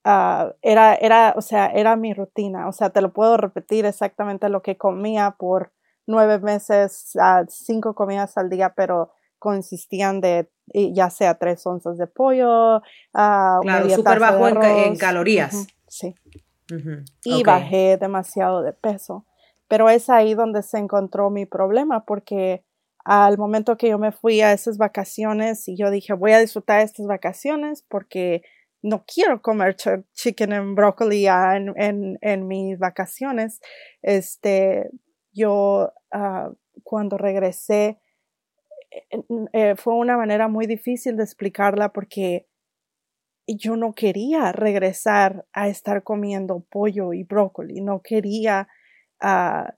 Ah, 0.04 0.52
era, 0.60 0.94
era, 0.94 1.34
o 1.36 1.40
sea, 1.40 1.66
era 1.66 1.96
mi 1.96 2.12
rutina, 2.12 2.68
o 2.68 2.72
sea, 2.72 2.90
te 2.90 3.00
lo 3.00 3.12
puedo 3.12 3.36
repetir 3.36 3.86
exactamente 3.86 4.48
lo 4.48 4.60
que 4.62 4.76
comía 4.76 5.36
por 5.38 5.72
nueve 6.06 6.38
meses, 6.40 7.12
uh, 7.14 7.46
cinco 7.48 7.94
comidas 7.94 8.36
al 8.36 8.50
día, 8.50 8.74
pero 8.76 9.12
consistían 9.44 10.22
de 10.22 10.48
ya 10.72 11.10
sea 11.10 11.34
tres 11.34 11.66
onzas 11.66 11.98
de 11.98 12.06
pollo. 12.06 12.78
Uh, 12.78 13.60
claro, 13.60 13.90
súper 13.90 14.18
bajo 14.18 14.48
en, 14.48 14.96
calorías. 14.96 15.66
sí. 15.86 16.14
Y 17.24 17.42
bajé 17.42 17.98
demasiado 17.98 18.62
de 18.62 18.72
peso. 18.72 19.26
Pero 19.68 19.90
es 19.90 20.08
ahí 20.08 20.32
donde 20.32 20.62
se 20.62 20.78
encontró 20.78 21.28
mi 21.28 21.44
problema 21.44 22.06
porque 22.06 22.64
al 23.04 23.36
momento 23.36 23.76
que 23.76 23.90
yo 23.90 23.98
me 23.98 24.12
fui 24.12 24.40
a 24.40 24.54
esas 24.54 24.78
vacaciones 24.78 25.68
y 25.68 25.76
yo 25.76 25.90
dije, 25.90 26.14
voy 26.14 26.32
a 26.32 26.38
disfrutar 26.38 26.80
estas 26.80 27.06
vacaciones 27.06 27.84
porque 27.86 28.40
no 28.80 29.04
quiero 29.06 29.42
comer 29.42 29.76
chicken 30.14 30.54
and 30.54 30.74
broccoli 30.74 31.26
en, 31.26 31.74
en, 31.76 32.18
en 32.22 32.46
mis 32.46 32.78
vacaciones. 32.78 33.60
Este, 34.00 34.88
yo 35.34 35.92
ah, 36.12 36.50
cuando 36.82 37.18
regresé, 37.18 37.98
eh, 39.52 39.74
fue 39.76 39.94
una 39.94 40.16
manera 40.16 40.48
muy 40.48 40.66
difícil 40.66 41.16
de 41.16 41.24
explicarla 41.24 41.92
porque 41.92 42.46
yo 43.46 43.76
no 43.76 43.94
quería 43.94 44.52
regresar 44.52 45.46
a 45.52 45.68
estar 45.68 46.02
comiendo 46.02 46.60
pollo 46.70 47.12
y 47.12 47.24
brócoli, 47.24 47.80
no 47.80 48.00
quería, 48.02 48.68
ah, 49.20 49.74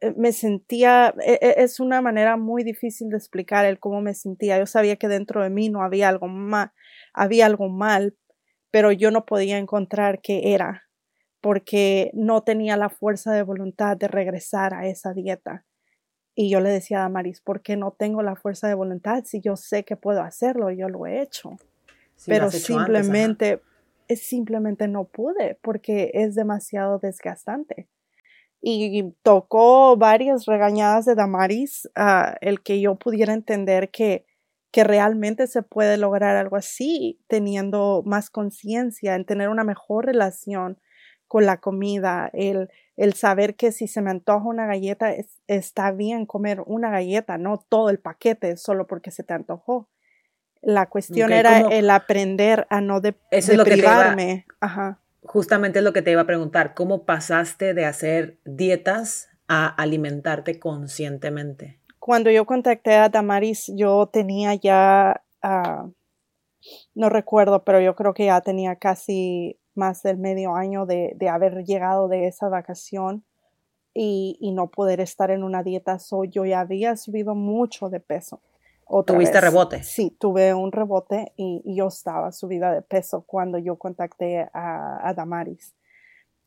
eh, 0.00 0.14
me 0.16 0.32
sentía, 0.32 1.14
e, 1.24 1.34
e, 1.42 1.54
es 1.64 1.80
una 1.80 2.02
manera 2.02 2.36
muy 2.36 2.64
difícil 2.64 3.10
de 3.10 3.16
explicar 3.18 3.66
el 3.66 3.80
cómo 3.80 4.00
me 4.02 4.14
sentía. 4.14 4.58
Yo 4.58 4.66
sabía 4.66 4.96
que 4.96 5.08
dentro 5.08 5.42
de 5.42 5.50
mí 5.50 5.70
no 5.70 5.82
había 5.82 6.08
algo 6.08 6.28
mal, 6.28 6.72
había 7.14 7.46
algo 7.46 7.68
mal, 7.68 8.16
pero 8.70 8.92
yo 8.92 9.10
no 9.10 9.26
podía 9.26 9.58
encontrar 9.58 10.20
qué 10.22 10.54
era, 10.54 10.84
porque 11.42 12.10
no 12.14 12.42
tenía 12.44 12.76
la 12.76 12.90
fuerza 12.90 13.32
de 13.32 13.42
voluntad 13.42 13.96
de 13.96 14.08
regresar 14.08 14.74
a 14.74 14.88
esa 14.88 15.14
dieta. 15.14 15.64
Y 16.40 16.50
yo 16.50 16.60
le 16.60 16.70
decía 16.70 16.98
a 16.98 17.00
Damaris, 17.00 17.40
¿por 17.40 17.62
qué 17.62 17.76
no 17.76 17.90
tengo 17.90 18.22
la 18.22 18.36
fuerza 18.36 18.68
de 18.68 18.74
voluntad 18.74 19.24
si 19.24 19.40
yo 19.40 19.56
sé 19.56 19.82
que 19.82 19.96
puedo 19.96 20.22
hacerlo? 20.22 20.70
Yo 20.70 20.88
lo 20.88 21.04
he 21.04 21.20
hecho. 21.20 21.56
pero 22.26 22.52
simplemente, 22.52 23.60
simplemente 24.08 24.86
no 24.86 25.02
pude 25.02 25.58
porque 25.62 26.12
es 26.14 26.36
demasiado 26.36 27.00
desgastante. 27.00 27.88
Y 28.60 29.14
tocó 29.24 29.96
varias 29.96 30.46
regañadas 30.46 31.06
de 31.06 31.16
Damaris 31.16 31.90
uh, 31.96 32.36
el 32.40 32.62
que 32.62 32.80
yo 32.80 32.94
pudiera 32.94 33.32
entender 33.32 33.90
que, 33.90 34.24
que 34.70 34.84
realmente 34.84 35.48
se 35.48 35.64
puede 35.64 35.96
lograr 35.96 36.36
algo 36.36 36.54
así 36.54 37.18
teniendo 37.26 38.04
más 38.06 38.30
conciencia, 38.30 39.16
en 39.16 39.24
tener 39.24 39.48
una 39.48 39.64
mejor 39.64 40.06
relación 40.06 40.78
con 41.28 41.46
la 41.46 41.58
comida, 41.58 42.30
el 42.32 42.70
el 42.98 43.14
saber 43.14 43.54
que 43.54 43.70
si 43.70 43.86
se 43.86 44.02
me 44.02 44.10
antoja 44.10 44.44
una 44.44 44.66
galleta, 44.66 45.14
está 45.46 45.92
bien 45.92 46.26
comer 46.26 46.60
una 46.66 46.90
galleta, 46.90 47.38
no 47.38 47.64
todo 47.68 47.90
el 47.90 48.00
paquete 48.00 48.56
solo 48.56 48.88
porque 48.88 49.12
se 49.12 49.22
te 49.22 49.34
antojó. 49.34 49.88
La 50.62 50.86
cuestión 50.86 51.32
era 51.32 51.60
el 51.60 51.90
aprender 51.90 52.66
a 52.70 52.80
no 52.80 53.00
de, 53.00 53.14
Eso 53.30 53.56
deprivarme. 53.56 54.46
Ajá. 54.58 54.98
Justamente 55.22 55.78
es 55.78 55.84
lo 55.84 55.92
que 55.92 56.02
te 56.02 56.10
iba 56.10 56.22
a 56.22 56.26
preguntar, 56.26 56.74
¿cómo 56.74 57.04
pasaste 57.04 57.72
de 57.72 57.84
hacer 57.84 58.40
dietas 58.44 59.28
a 59.46 59.68
alimentarte 59.68 60.58
conscientemente? 60.58 61.78
Cuando 62.00 62.32
yo 62.32 62.46
contacté 62.46 62.96
a 62.96 63.08
Damaris, 63.08 63.72
yo 63.76 64.08
tenía 64.12 64.56
ya, 64.56 65.22
ah, 65.42 65.88
no 66.96 67.08
recuerdo, 67.10 67.62
pero 67.62 67.80
yo 67.80 67.94
creo 67.94 68.12
que 68.12 68.24
ya 68.26 68.40
tenía 68.40 68.74
casi 68.74 69.60
más 69.78 70.02
del 70.02 70.18
medio 70.18 70.54
año 70.54 70.84
de, 70.84 71.16
haber 71.30 71.64
llegado 71.64 72.08
de 72.08 72.26
esa 72.26 72.48
vacación 72.48 73.24
y, 73.94 74.36
no 74.52 74.68
poder 74.68 75.00
estar 75.00 75.30
en 75.30 75.42
una 75.42 75.62
dieta. 75.62 75.98
So, 75.98 76.24
yo 76.24 76.44
ya 76.44 76.60
había 76.60 76.96
subido 76.96 77.34
mucho 77.34 77.88
de 77.88 78.00
peso. 78.00 78.42
¿Tuviste 79.06 79.40
rebote? 79.40 79.82
Sí, 79.82 80.16
tuve 80.18 80.54
un 80.54 80.72
rebote 80.72 81.32
y, 81.36 81.62
yo 81.74 81.88
estaba 81.88 82.32
subida 82.32 82.72
de 82.74 82.82
peso 82.82 83.22
cuando 83.22 83.58
yo 83.58 83.76
contacté 83.76 84.48
a, 84.52 85.14
Damaris. 85.16 85.74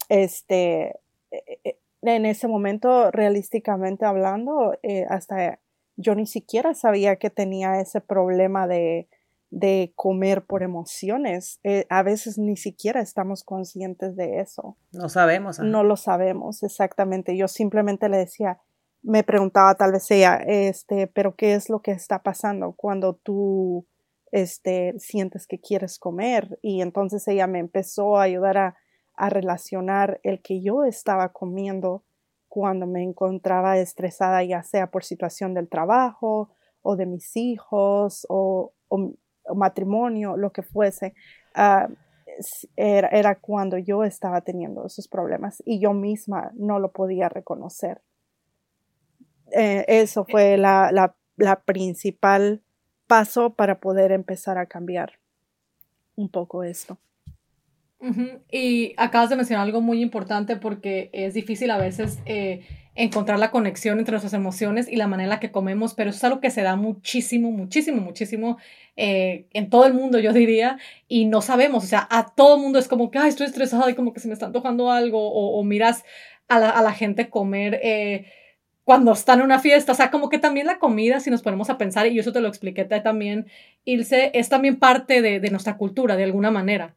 Este, 0.10 1.00
e, 1.32 1.60
e, 1.64 1.78
en 2.04 2.26
ese 2.26 2.48
momento, 2.48 3.12
realísticamente 3.12 4.06
hablando, 4.06 4.78
eh, 4.84 5.06
hasta 5.10 5.60
yo 5.98 6.16
ni 6.16 6.26
siquiera 6.26 6.74
sabía 6.74 7.18
que 7.18 7.30
tenía 7.30 7.80
ese 7.80 8.02
problema 8.02 8.68
de, 8.68 9.08
de 9.52 9.94
comer 9.96 10.46
por 10.46 10.64
emociones. 10.64 11.60
Eh, 11.64 11.86
a 11.90 12.02
veces 12.04 12.38
ni 12.38 12.58
siquiera 12.58 13.02
estamos 13.02 13.44
conscientes 13.44 14.16
de 14.16 14.40
eso. 14.40 14.78
No 14.92 15.10
sabemos. 15.10 15.60
No 15.60 15.84
lo 15.84 15.98
sabemos, 15.98 16.64
exactamente. 16.64 17.38
Yo 17.38 17.48
simplemente 17.48 18.10
le 18.10 18.18
decía, 18.18 18.60
me 19.04 19.24
preguntaba 19.24 19.76
tal 19.76 19.92
vez 19.92 20.10
ella, 20.10 20.38
este, 20.38 21.08
pero 21.08 21.36
¿qué 21.36 21.54
es 21.54 21.70
lo 21.70 21.82
que 21.82 21.92
está 21.92 22.24
pasando 22.24 22.74
cuando 22.74 23.16
tú 23.16 23.86
este, 24.32 24.98
sientes 25.00 25.46
que 25.48 25.60
quieres 25.60 26.00
comer? 26.00 26.58
Y 26.62 26.82
entonces 26.82 27.28
ella 27.28 27.46
me 27.46 27.60
empezó 27.60 28.18
a 28.18 28.24
ayudar 28.24 28.58
a, 28.58 28.78
a 29.16 29.30
relacionar 29.30 30.20
el 30.24 30.42
que 30.42 30.62
yo 30.62 30.86
estaba 30.86 31.30
comiendo 31.30 32.04
cuando 32.48 32.86
me 32.86 33.04
encontraba 33.04 33.78
estresada, 33.78 34.44
ya 34.44 34.64
sea 34.64 34.92
por 34.92 35.04
situación 35.04 35.54
del 35.54 35.70
trabajo 35.70 36.50
o 36.82 36.96
de 36.96 37.06
mis 37.06 37.36
hijos 37.38 38.26
o, 38.30 38.74
o, 38.90 39.14
matrimonio, 39.56 40.38
lo 40.38 40.52
que 40.52 40.62
fuese, 40.62 41.14
ah, 41.56 41.88
era, 42.76 43.10
era, 43.10 43.36
cuando 43.36 43.78
yo 43.78 44.04
estaba 44.04 44.42
teniendo 44.42 44.86
esos 44.86 45.08
problemas 45.08 45.62
y 45.66 45.80
yo 45.80 45.94
misma 45.94 46.52
no 46.56 46.80
lo 46.80 46.92
podía 46.92 47.30
reconocer. 47.30 48.02
Eh, 49.52 49.86
eso 49.88 50.26
fue 50.26 50.58
la, 50.58 50.92
la, 50.92 51.16
la 51.36 51.62
principal 51.62 52.62
paso 53.08 53.54
para 53.54 53.80
poder 53.80 54.12
empezar 54.12 54.58
a 54.58 54.66
cambiar 54.66 55.20
un 56.16 56.30
poco 56.30 56.64
esto. 56.64 56.98
Y 58.50 58.96
acabas 58.98 59.30
de 59.30 59.36
mencionar 59.36 59.68
algo 59.68 59.80
muy 59.80 60.02
importante 60.02 60.56
porque 60.56 61.12
es 61.14 61.36
difícil 61.36 61.70
a 61.70 61.78
veces 61.78 62.20
eh, 62.26 62.66
encontrar 62.96 63.40
la 63.40 63.52
conexión 63.52 64.00
entre 64.00 64.12
nuestras 64.12 64.34
emociones 64.34 64.88
y 64.90 64.98
la 64.98 65.08
manera 65.08 65.26
en 65.26 65.30
la 65.30 65.40
que 65.40 65.52
comemos, 65.52 65.94
pero 65.94 66.10
eso 66.10 66.18
es 66.18 66.24
algo 66.26 66.42
que 66.42 66.52
se 66.52 66.62
da 66.62 66.76
muchísimo, 66.76 67.52
muchísimo, 67.52 68.02
muchísimo 68.02 68.58
eh, 68.98 69.46
en 69.54 69.70
todo 69.70 69.86
el 69.86 69.94
mundo, 69.94 70.20
yo 70.20 70.34
diría, 70.34 70.78
y 71.08 71.26
no 71.26 71.42
sabemos, 71.42 71.84
o 71.86 71.88
sea, 71.88 72.08
a 72.12 72.34
todo 72.36 72.56
el 72.56 72.62
mundo 72.62 72.80
es 72.80 72.88
como 72.88 73.10
que, 73.10 73.20
estoy 73.28 73.48
estresada 73.48 73.90
y 73.90 73.96
como 73.96 74.14
que 74.14 74.20
se 74.20 74.28
me 74.28 74.34
está 74.34 74.48
antojando 74.48 74.92
algo, 74.92 75.32
o, 75.32 75.64
miras 75.64 76.04
a 76.50 76.60
la, 76.60 76.70
a 76.70 76.82
la, 76.82 76.92
gente 76.94 77.30
comer. 77.30 77.80
Eh, 77.82 78.26
cuando 78.84 79.14
están 79.14 79.40
en 79.40 79.46
una 79.46 79.60
fiesta, 79.60 79.94
o 79.94 79.96
sea, 79.96 80.12
como 80.12 80.30
que 80.30 80.38
también 80.40 80.68
la 80.68 80.80
comida, 80.80 81.20
si 81.22 81.30
nos 81.30 81.42
ponemos 81.42 81.70
a 81.70 81.78
pensar, 81.78 82.08
y 82.08 82.20
eso 82.20 82.34
te 82.34 82.42
lo 82.42 82.50
expliqué 82.50 82.84
también, 82.84 83.48
Ilse, 83.86 84.32
es 84.34 84.50
también 84.50 84.78
parte 84.78 85.22
de, 85.22 85.40
de 85.40 85.50
nuestra 85.50 85.78
cultura, 85.78 86.18
de 86.18 86.26
alguna 86.26 86.52
manera. 86.52 86.96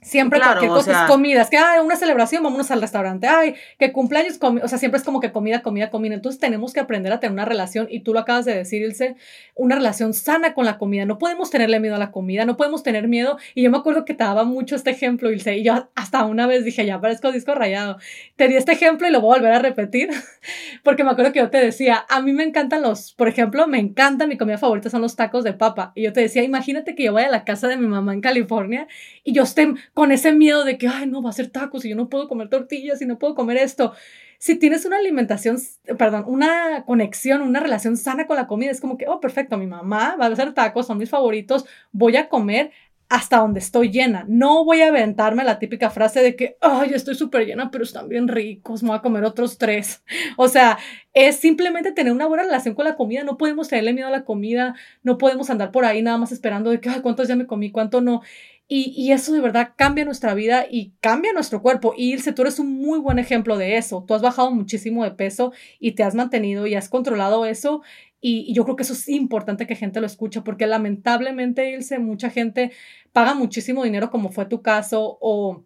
Siempre 0.00 0.38
cualquier 0.40 0.70
cosa 0.70 1.02
es 1.02 1.10
comida. 1.10 1.42
Es 1.42 1.50
que, 1.50 1.56
hay 1.56 1.80
una 1.80 1.96
celebración, 1.96 2.42
vámonos 2.44 2.70
al 2.70 2.80
restaurante. 2.80 3.26
Ay, 3.26 3.54
que 3.78 3.92
cumpleaños, 3.92 4.38
o 4.40 4.68
sea, 4.68 4.78
siempre 4.78 4.98
es 4.98 5.04
como 5.04 5.18
que 5.18 5.32
comida, 5.32 5.60
comida, 5.60 5.90
comida. 5.90 6.14
Entonces 6.14 6.40
tenemos 6.40 6.72
que 6.72 6.78
aprender 6.78 7.12
a 7.12 7.18
tener 7.18 7.32
una 7.32 7.44
relación, 7.44 7.88
y 7.90 8.00
tú 8.00 8.12
lo 8.12 8.20
acabas 8.20 8.44
de 8.44 8.54
decir, 8.54 8.82
Ilse, 8.82 9.16
una 9.56 9.74
relación 9.74 10.14
sana 10.14 10.54
con 10.54 10.64
la 10.64 10.78
comida. 10.78 11.04
No 11.04 11.18
podemos 11.18 11.50
tenerle 11.50 11.80
miedo 11.80 11.96
a 11.96 11.98
la 11.98 12.12
comida, 12.12 12.44
no 12.44 12.56
podemos 12.56 12.84
tener 12.84 13.08
miedo. 13.08 13.38
Y 13.56 13.62
yo 13.62 13.70
me 13.72 13.78
acuerdo 13.78 14.04
que 14.04 14.14
te 14.14 14.22
daba 14.22 14.44
mucho 14.44 14.76
este 14.76 14.90
ejemplo, 14.90 15.32
Ilse, 15.32 15.58
y 15.58 15.64
yo 15.64 15.88
hasta 15.96 16.24
una 16.24 16.46
vez 16.46 16.64
dije, 16.64 16.86
ya 16.86 17.00
parezco 17.00 17.32
disco 17.32 17.56
rayado. 17.56 17.98
Te 18.36 18.46
di 18.46 18.54
este 18.54 18.72
ejemplo 18.72 19.08
y 19.08 19.10
lo 19.10 19.20
voy 19.20 19.34
a 19.34 19.40
volver 19.40 19.52
a 19.52 19.58
repetir, 19.58 20.10
porque 20.84 21.02
me 21.02 21.10
acuerdo 21.10 21.32
que 21.32 21.40
yo 21.40 21.50
te 21.50 21.58
decía, 21.58 22.06
a 22.08 22.22
mí 22.22 22.32
me 22.32 22.44
encantan 22.44 22.82
los, 22.82 23.14
por 23.14 23.26
ejemplo, 23.26 23.66
me 23.66 23.80
encanta, 23.80 24.28
mi 24.28 24.38
comida 24.38 24.58
favorita 24.58 24.90
son 24.90 25.02
los 25.02 25.16
tacos 25.16 25.42
de 25.42 25.54
papa. 25.54 25.90
Y 25.96 26.02
yo 26.02 26.12
te 26.12 26.20
decía, 26.20 26.44
imagínate 26.44 26.94
que 26.94 27.02
yo 27.02 27.12
vaya 27.12 27.26
a 27.26 27.32
la 27.32 27.44
casa 27.44 27.66
de 27.66 27.76
mi 27.76 27.88
mamá 27.88 28.12
en 28.14 28.20
California 28.20 28.86
y 29.24 29.32
yo 29.32 29.42
esté 29.42 29.74
con 29.98 30.12
ese 30.12 30.30
miedo 30.30 30.64
de 30.64 30.78
que, 30.78 30.86
ay, 30.86 31.08
no, 31.08 31.22
va 31.22 31.30
a 31.30 31.32
ser 31.32 31.50
tacos 31.50 31.84
y 31.84 31.88
yo 31.88 31.96
no 31.96 32.08
puedo 32.08 32.28
comer 32.28 32.48
tortillas 32.48 33.02
y 33.02 33.04
no 33.04 33.18
puedo 33.18 33.34
comer 33.34 33.56
esto. 33.56 33.94
Si 34.38 34.54
tienes 34.54 34.84
una 34.84 34.96
alimentación, 34.96 35.58
perdón, 35.98 36.22
una 36.28 36.84
conexión, 36.86 37.42
una 37.42 37.58
relación 37.58 37.96
sana 37.96 38.28
con 38.28 38.36
la 38.36 38.46
comida, 38.46 38.70
es 38.70 38.80
como 38.80 38.96
que, 38.96 39.08
oh, 39.08 39.18
perfecto, 39.18 39.58
mi 39.58 39.66
mamá 39.66 40.14
va 40.14 40.26
a 40.26 40.28
hacer 40.28 40.54
tacos, 40.54 40.86
son 40.86 40.98
mis 40.98 41.10
favoritos, 41.10 41.66
voy 41.90 42.14
a 42.14 42.28
comer 42.28 42.70
hasta 43.08 43.38
donde 43.38 43.58
estoy 43.58 43.90
llena. 43.90 44.24
No 44.28 44.64
voy 44.64 44.82
a 44.82 44.88
aventarme 44.88 45.42
la 45.42 45.58
típica 45.58 45.90
frase 45.90 46.22
de 46.22 46.36
que, 46.36 46.56
ay, 46.60 46.90
estoy 46.94 47.16
súper 47.16 47.44
llena, 47.44 47.72
pero 47.72 47.82
están 47.82 48.08
bien 48.08 48.28
ricos, 48.28 48.84
me 48.84 48.90
voy 48.90 48.98
a 48.98 49.02
comer 49.02 49.24
otros 49.24 49.58
tres. 49.58 50.04
O 50.36 50.46
sea, 50.46 50.78
es 51.12 51.36
simplemente 51.36 51.90
tener 51.90 52.12
una 52.12 52.26
buena 52.26 52.44
relación 52.44 52.76
con 52.76 52.84
la 52.84 52.94
comida. 52.94 53.24
No 53.24 53.36
podemos 53.36 53.66
tenerle 53.66 53.94
miedo 53.94 54.06
a 54.06 54.12
la 54.12 54.24
comida, 54.24 54.76
no 55.02 55.18
podemos 55.18 55.50
andar 55.50 55.72
por 55.72 55.84
ahí 55.84 56.02
nada 56.02 56.18
más 56.18 56.30
esperando 56.30 56.70
de 56.70 56.80
que, 56.80 56.88
ay, 56.88 57.00
cuántos 57.00 57.26
ya 57.26 57.34
me 57.34 57.48
comí, 57.48 57.72
cuánto 57.72 58.00
no. 58.00 58.22
Y, 58.70 59.12
eso 59.12 59.32
de 59.32 59.40
verdad 59.40 59.72
cambia 59.76 60.04
nuestra 60.04 60.34
vida 60.34 60.66
y 60.70 60.92
cambia 61.00 61.32
nuestro 61.32 61.62
cuerpo. 61.62 61.94
Y 61.96 62.12
Ilse, 62.12 62.34
tú 62.34 62.42
eres 62.42 62.58
un 62.58 62.70
muy 62.70 62.98
buen 62.98 63.18
ejemplo 63.18 63.56
de 63.56 63.78
eso. 63.78 64.04
Tú 64.06 64.12
has 64.12 64.20
bajado 64.20 64.50
muchísimo 64.50 65.04
de 65.04 65.12
peso 65.12 65.52
y 65.80 65.92
te 65.92 66.02
has 66.02 66.14
mantenido 66.14 66.66
y 66.66 66.74
has 66.74 66.90
controlado 66.90 67.46
eso. 67.46 67.80
Y, 68.20 68.52
yo 68.52 68.64
creo 68.64 68.76
que 68.76 68.82
eso 68.82 68.92
es 68.92 69.08
importante 69.08 69.66
que 69.66 69.74
gente 69.74 70.00
lo 70.00 70.06
escuche 70.06 70.42
porque 70.42 70.66
lamentablemente, 70.66 71.70
Ilse, 71.72 71.98
mucha 71.98 72.28
gente 72.28 72.72
paga 73.12 73.32
muchísimo 73.34 73.84
dinero 73.84 74.10
como 74.10 74.30
fue 74.30 74.44
tu 74.44 74.60
caso 74.60 75.16
o 75.20 75.64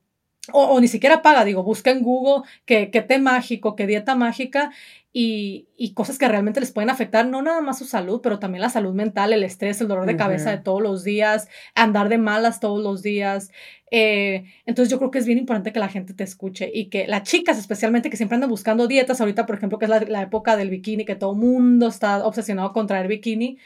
o, 0.51 0.81
ni 0.81 0.89
siquiera 0.89 1.23
paga, 1.23 1.45
digo, 1.45 1.63
busca 1.63 1.91
en 1.91 2.03
Google 2.03 2.49
qué, 2.65 2.91
qué 2.91 3.01
té 3.01 3.19
mágico, 3.21 3.77
qué 3.77 3.87
dieta 3.87 4.17
mágica 4.17 4.73
y, 5.13 5.69
y, 5.77 5.93
cosas 5.93 6.19
que 6.19 6.27
realmente 6.27 6.59
les 6.59 6.73
pueden 6.73 6.91
afectar, 6.91 7.27
no 7.27 7.43
nada 7.43 7.61
más 7.61 7.79
su 7.79 7.85
salud, 7.85 8.21
pero 8.23 8.39
también 8.39 8.63
la 8.63 8.71
salud 8.71 8.95
mental, 8.95 9.33
el 9.33 9.45
estrés, 9.45 9.81
el 9.81 9.87
dolor 9.87 10.07
de 10.07 10.17
cabeza 10.17 10.51
de 10.51 10.59
todos 10.59 10.83
los 10.83 11.05
días, 11.05 11.49
andar 11.75 12.09
de 12.09 12.19
malas 12.19 12.61
todos 12.61 12.83
los 12.83 13.03
días. 13.03 13.51
Eh, 13.91 14.45
entonces 14.65 14.91
yo 14.91 14.99
creo 14.99 15.11
que 15.11 15.19
es 15.19 15.27
bien 15.27 15.39
importante 15.39 15.73
que 15.73 15.79
la 15.79 15.91
gente 15.91 16.15
te 16.15 16.25
escuche 16.25 16.71
y 16.73 16.87
que 16.87 17.07
las 17.07 17.25
chicas 17.25 17.59
especialmente 17.59 18.09
que 18.09 18.17
siempre 18.17 18.37
andan 18.37 18.51
buscando 18.51 18.89
dietas, 18.89 19.21
ahorita 19.21 19.45
por 19.47 19.57
ejemplo 19.57 19.79
que 19.79 19.85
es 19.85 19.91
la, 19.91 20.01
la 20.01 20.23
época 20.23 20.57
del 20.57 20.71
bikini, 20.71 21.05
que 21.05 21.15
todo 21.15 21.35
mundo 21.35 21.89
está 21.89 22.25
obsesionado 22.25 22.73
con 22.73 22.87
traer 22.87 23.07
bikini, 23.07 23.59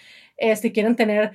si 0.56 0.72
quieren 0.72 0.96
tener 0.96 1.32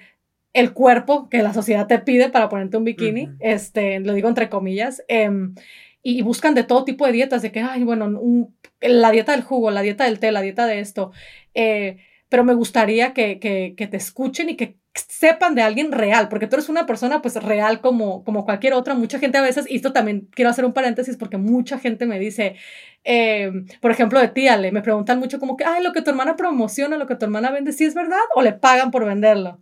el 0.54 0.74
cuerpo 0.74 1.30
que 1.30 1.44
la 1.44 1.54
sociedad 1.54 1.88
te 1.88 2.00
pide 2.00 2.30
para 2.30 2.50
ponerte 2.50 2.78
un 2.78 2.84
bikini, 2.84 3.30
este, 3.40 4.00
lo 4.00 4.14
digo 4.14 4.28
entre 4.28 4.50
comillas, 4.50 5.04
em, 5.08 5.56
y, 6.04 6.22
buscan 6.24 6.56
de 6.56 6.64
todo 6.64 6.84
tipo 6.84 7.06
de 7.06 7.14
dietas, 7.14 7.42
de 7.42 7.52
que, 7.52 7.62
ay, 7.62 7.84
bueno, 7.84 8.50
la 8.82 9.12
dieta 9.12 9.32
del 9.34 9.44
jugo, 9.44 9.72
la 9.72 9.82
dieta 9.82 10.06
del 10.06 10.20
té, 10.20 10.32
la 10.32 10.42
dieta 10.42 10.66
de 10.66 10.80
esto, 10.80 11.12
eh, 11.54 11.98
pero 12.28 12.44
me 12.44 12.54
gustaría 12.54 13.14
que, 13.14 13.40
que, 13.40 13.76
que, 13.78 13.88
te 13.88 13.98
escuchen 13.98 14.50
y 14.50 14.56
que 14.56 14.78
sepan 14.94 15.56
de 15.56 15.62
alguien 15.62 15.92
real, 15.92 16.28
porque 16.28 16.48
tú 16.48 16.56
eres 16.56 16.68
una 16.68 16.86
persona 16.86 17.22
pues 17.22 17.36
real 17.42 17.80
como, 17.80 18.24
como 18.24 18.44
cualquier 18.44 18.74
otra. 18.74 18.94
Mucha 18.94 19.20
gente 19.20 19.38
a 19.38 19.42
veces, 19.42 19.66
y 19.70 19.78
esto 19.78 19.94
también 19.94 20.28
quiero 20.32 20.50
hacer 20.50 20.66
un 20.66 20.74
paréntesis 20.74 21.16
porque 21.16 21.38
mucha 21.38 21.80
gente 21.80 22.06
me 22.06 22.20
dice, 22.20 22.56
eh, 23.04 23.52
por 23.80 23.92
ejemplo, 23.92 24.20
de 24.20 24.28
ti, 24.28 24.48
Ale, 24.48 24.72
me 24.72 24.82
preguntan 24.82 25.20
mucho 25.20 25.40
como 25.40 25.56
que, 25.56 25.64
ay, 25.64 25.82
lo 25.82 25.94
que 25.94 26.02
tu 26.02 26.10
hermana 26.10 26.36
promociona, 26.36 26.98
lo 26.98 27.08
que 27.08 27.16
tu 27.16 27.26
hermana 27.26 27.52
vende, 27.52 27.72
¿sí 27.72 27.86
es 27.86 27.94
verdad 27.94 28.20
o 28.36 28.42
le 28.42 28.54
pagan 28.54 28.92
por 28.92 29.06
venderlo? 29.06 29.62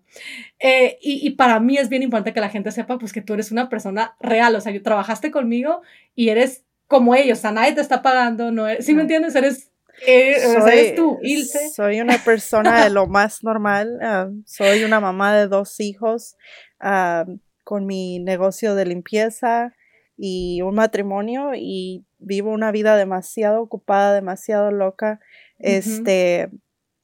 Eh, 0.60 0.98
y, 1.02 1.26
y, 1.26 1.32
para 1.32 1.60
mí 1.60 1.78
es 1.78 1.90
bien 1.90 2.04
importante 2.04 2.34
que 2.34 2.42
la 2.42 2.50
gente 2.50 2.72
sepa 2.72 2.98
pues 2.98 3.14
que 3.14 3.22
tú 3.22 3.36
eres 3.36 3.52
una 3.52 3.70
persona 3.70 4.16
real, 4.20 4.56
o 4.56 4.62
sea, 4.62 4.72
yo 4.72 4.82
trabajaste 4.82 5.32
conmigo 5.32 5.82
y 6.16 6.30
eres 6.30 6.66
como 6.88 7.14
ellos, 7.14 7.38
o 7.38 7.42
sea, 7.42 7.52
nadie 7.52 7.74
te 7.74 7.82
está 7.82 8.02
pagando, 8.02 8.52
no 8.52 8.66
¿sí 8.80 8.96
me 8.96 9.04
entiendes? 9.04 9.36
Eres 9.36 9.69
eh, 10.06 10.40
soy, 10.40 10.96
tú, 10.96 11.20
Ilse. 11.22 11.70
Soy 11.70 12.02
una 12.02 12.18
persona 12.18 12.84
de 12.84 12.90
lo 12.90 13.08
más 13.08 13.44
normal. 13.44 14.00
Ah, 14.02 14.30
soy 14.46 14.84
una 14.84 15.00
mamá 15.00 15.36
de 15.36 15.48
dos 15.48 15.80
hijos 15.80 16.36
ah, 16.80 17.26
con 17.64 17.86
mi 17.86 18.20
negocio 18.20 18.76
de 18.76 18.86
limpieza 18.86 19.74
y 20.18 20.62
un 20.62 20.76
matrimonio 20.76 21.52
y 21.56 22.06
vivo 22.18 22.52
una 22.52 22.72
vida 22.72 22.98
demasiado 22.98 23.62
ocupada, 23.62 24.14
demasiado 24.14 24.72
loca. 24.72 25.20
Este, 25.58 26.50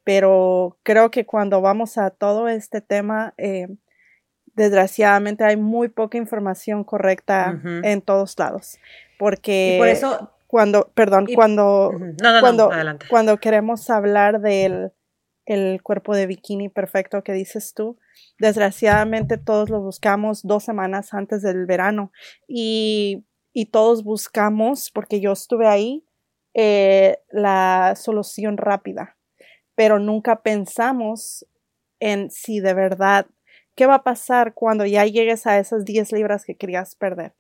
pero 0.04 0.78
creo 0.84 1.12
que 1.12 1.26
cuando 1.26 1.62
vamos 1.62 1.98
a 1.98 2.10
todo 2.10 2.48
este 2.48 2.82
tema, 2.82 3.34
eh, 3.38 3.68
desgraciadamente 4.54 5.44
hay 5.44 5.58
muy 5.58 5.90
poca 5.90 6.18
información 6.18 6.84
correcta 6.84 7.62
en 7.84 8.02
todos 8.02 8.38
lados. 8.38 8.80
Porque. 9.18 9.76
por 9.80 9.88
eso 9.88 10.35
cuando, 10.48 10.92
perdón, 10.94 11.28
cuando, 11.34 11.92
cuando, 12.42 12.70
cuando 13.10 13.38
queremos 13.38 13.90
hablar 13.90 14.42
del 14.42 14.92
el 15.46 15.82
cuerpo 15.84 16.16
de 16.16 16.26
bikini 16.26 16.70
perfecto 16.70 17.24
que 17.24 17.34
dices 17.34 17.74
tú, 17.74 17.98
desgraciadamente 18.40 19.38
todos 19.38 19.70
lo 19.70 19.80
buscamos 19.80 20.42
dos 20.44 20.64
semanas 20.64 21.14
antes 21.14 21.42
del 21.42 21.66
verano 21.66 22.12
y, 22.48 23.26
y 23.54 23.68
todos 23.68 24.04
buscamos, 24.04 24.90
porque 24.92 25.22
yo 25.22 25.32
estuve 25.32 25.68
ahí, 25.68 26.04
eh, 26.54 27.20
la 27.30 27.94
solución 27.96 28.58
rápida, 28.58 29.18
pero 29.76 30.00
nunca 30.00 30.42
pensamos 30.42 31.46
en 32.00 32.32
si 32.32 32.60
de 32.60 32.74
verdad, 32.74 33.28
¿qué 33.76 33.86
va 33.86 33.96
a 33.96 34.04
pasar 34.04 34.54
cuando 34.54 34.86
ya 34.86 35.06
llegues 35.06 35.46
a 35.48 35.60
esas 35.60 35.86
10 35.86 36.12
libras 36.12 36.46
que 36.46 36.56
querías 36.56 36.96
perder? 36.96 37.34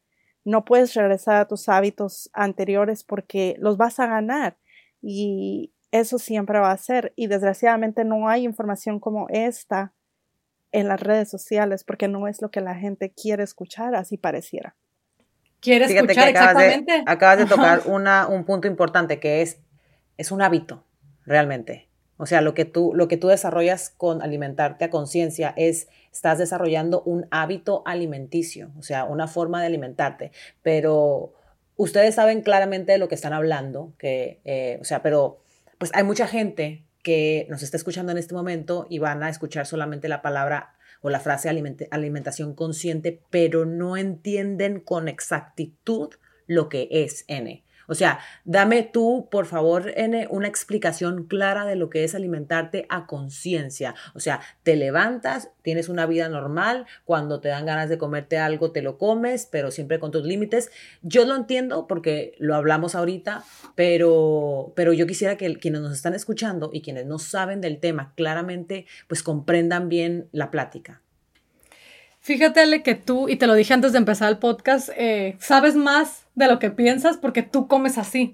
No 0.46 0.64
puedes 0.64 0.94
regresar 0.94 1.36
a 1.36 1.48
tus 1.48 1.68
hábitos 1.68 2.30
anteriores 2.32 3.04
porque 3.04 3.56
los 3.60 3.78
vas 3.78 4.00
a 4.00 4.08
ganar 4.08 4.58
y 5.02 5.74
eso 5.92 6.20
siempre 6.20 6.60
va 6.60 6.72
a 6.72 6.78
ser 6.78 7.14
y 7.16 7.28
desgraciadamente 7.28 8.06
no 8.06 8.30
hay 8.30 8.44
información 8.44 9.00
como 9.00 9.28
esta 9.30 9.94
en 10.72 10.88
las 10.88 11.00
redes 11.00 11.30
sociales 11.30 11.84
porque 11.84 12.08
no 12.08 12.28
es 12.28 12.42
lo 12.42 12.52
que 12.52 12.62
la 12.62 12.75
gente 12.75 13.12
quiere 13.12 13.44
escuchar, 13.44 13.96
así 13.96 14.18
pareciera. 14.18 14.75
Quiere 15.62 15.86
escuchar 15.86 16.30
exactamente. 16.30 17.04
acabas 17.08 17.40
de 17.40 17.46
tocar 17.46 17.82
una, 17.86 18.28
un 18.28 18.46
punto 18.46 18.68
importante 18.68 19.20
que 19.20 19.42
es, 19.42 19.58
es 20.18 20.32
un 20.32 20.44
hábito, 20.44 20.86
realmente. 21.25 21.85
O 22.18 22.26
sea, 22.26 22.42
lo 22.42 22.54
que 22.54 22.66
tú, 22.66 22.94
lo 22.96 23.08
que 23.08 23.18
tú 23.18 23.28
desarrollas 23.28 23.90
con 23.90 24.22
alimentarte 24.22 24.86
a 24.86 24.90
conciencia 24.90 25.54
es, 25.58 25.90
estás 26.14 26.38
desarrollando 26.38 27.02
un 27.04 27.28
hábito 27.30 27.84
alimenticio, 27.86 28.72
o 28.78 28.84
sea, 28.84 29.04
una 29.04 29.28
forma 29.28 29.60
de 29.60 29.68
alimentarte. 29.68 30.32
Pero 30.62 31.34
ustedes 31.76 32.16
saben 32.16 32.42
claramente 32.42 32.94
de 32.94 32.98
lo 32.98 33.08
que 33.08 33.16
están 33.16 33.34
hablando, 33.34 33.94
que, 33.98 34.40
eh, 34.46 34.78
o 34.82 34.86
sea, 34.86 35.01
pero 35.01 35.40
pues 35.78 35.92
hay 35.94 36.04
mucha 36.04 36.28
gente 36.28 36.86
que 37.04 37.46
nos 37.50 37.64
está 37.64 37.78
escuchando 37.78 38.12
en 38.12 38.18
este 38.18 38.34
momento 38.34 38.88
y 38.90 39.00
van 39.00 39.22
a 39.22 39.30
escuchar 39.30 39.66
solamente 39.66 40.08
la 40.08 40.22
palabra 40.22 40.74
o 41.01 41.10
la 41.10 41.20
frase 41.20 41.50
alimentación 41.50 42.56
consciente, 42.56 43.22
pero 43.30 43.66
no 43.66 43.98
entienden 43.98 44.80
con 44.80 45.08
exactitud 45.08 46.10
lo 46.48 46.70
que 46.70 46.88
es 46.90 47.25
N. 47.28 47.65
O 47.88 47.96
sea, 47.96 48.20
dame 48.44 48.84
tú, 48.84 49.28
por 49.32 49.46
favor, 49.46 49.92
N, 49.96 50.28
una 50.30 50.48
explicación 50.48 51.26
clara 51.26 51.66
de 51.66 51.76
lo 51.76 51.90
que 51.90 52.04
es 52.04 52.16
alimentarte 52.16 52.86
a 52.90 53.06
conciencia. 53.06 53.96
O 54.14 54.20
sea, 54.20 54.42
te 54.64 54.76
levantas, 54.76 55.52
tienes 55.62 55.90
una 55.90 56.06
vida 56.06 56.30
normal, 56.30 56.86
cuando 57.04 57.40
te 57.40 57.50
dan 57.50 57.66
ganas 57.66 57.90
de 57.90 57.98
comerte 57.98 58.38
algo, 58.38 58.72
te 58.72 58.82
lo 58.82 58.98
comes, 58.98 59.48
pero 59.52 59.72
siempre 59.72 60.00
con 60.00 60.12
tus 60.12 60.24
límites. 60.24 60.72
Yo 61.02 61.26
lo 61.26 61.36
entiendo 61.36 61.88
porque 61.88 62.36
lo 62.38 62.56
hablamos 62.56 62.96
ahorita, 62.96 63.44
pero, 63.76 64.74
pero 64.76 64.94
yo 64.94 65.08
quisiera 65.08 65.38
que 65.38 65.56
quienes 65.58 65.82
nos 65.82 65.94
están 65.94 66.14
escuchando 66.14 66.70
y 66.74 66.82
quienes 66.82 67.06
no 67.06 67.20
saben 67.20 67.62
del 67.62 67.80
tema 67.80 68.14
claramente, 68.16 68.86
pues 69.08 69.24
comprendan 69.24 69.90
bien 69.90 70.28
la 70.32 70.52
plática. 70.52 71.02
Fíjate, 72.25 72.61
Ale, 72.61 72.81
que 72.81 72.96
tú, 72.96 73.29
y 73.29 73.35
te 73.35 73.46
lo 73.46 73.53
dije 73.53 73.72
antes 73.75 73.92
de 73.92 74.00
empezar 74.00 74.31
el 74.31 74.40
podcast, 74.40 74.90
eh, 74.98 75.35
sabes 75.38 75.75
más 75.75 76.25
de 76.33 76.48
lo 76.48 76.57
que 76.57 76.72
piensas 76.72 77.18
porque 77.18 77.44
tú 77.44 77.68
comes 77.68 78.00
así. 78.00 78.33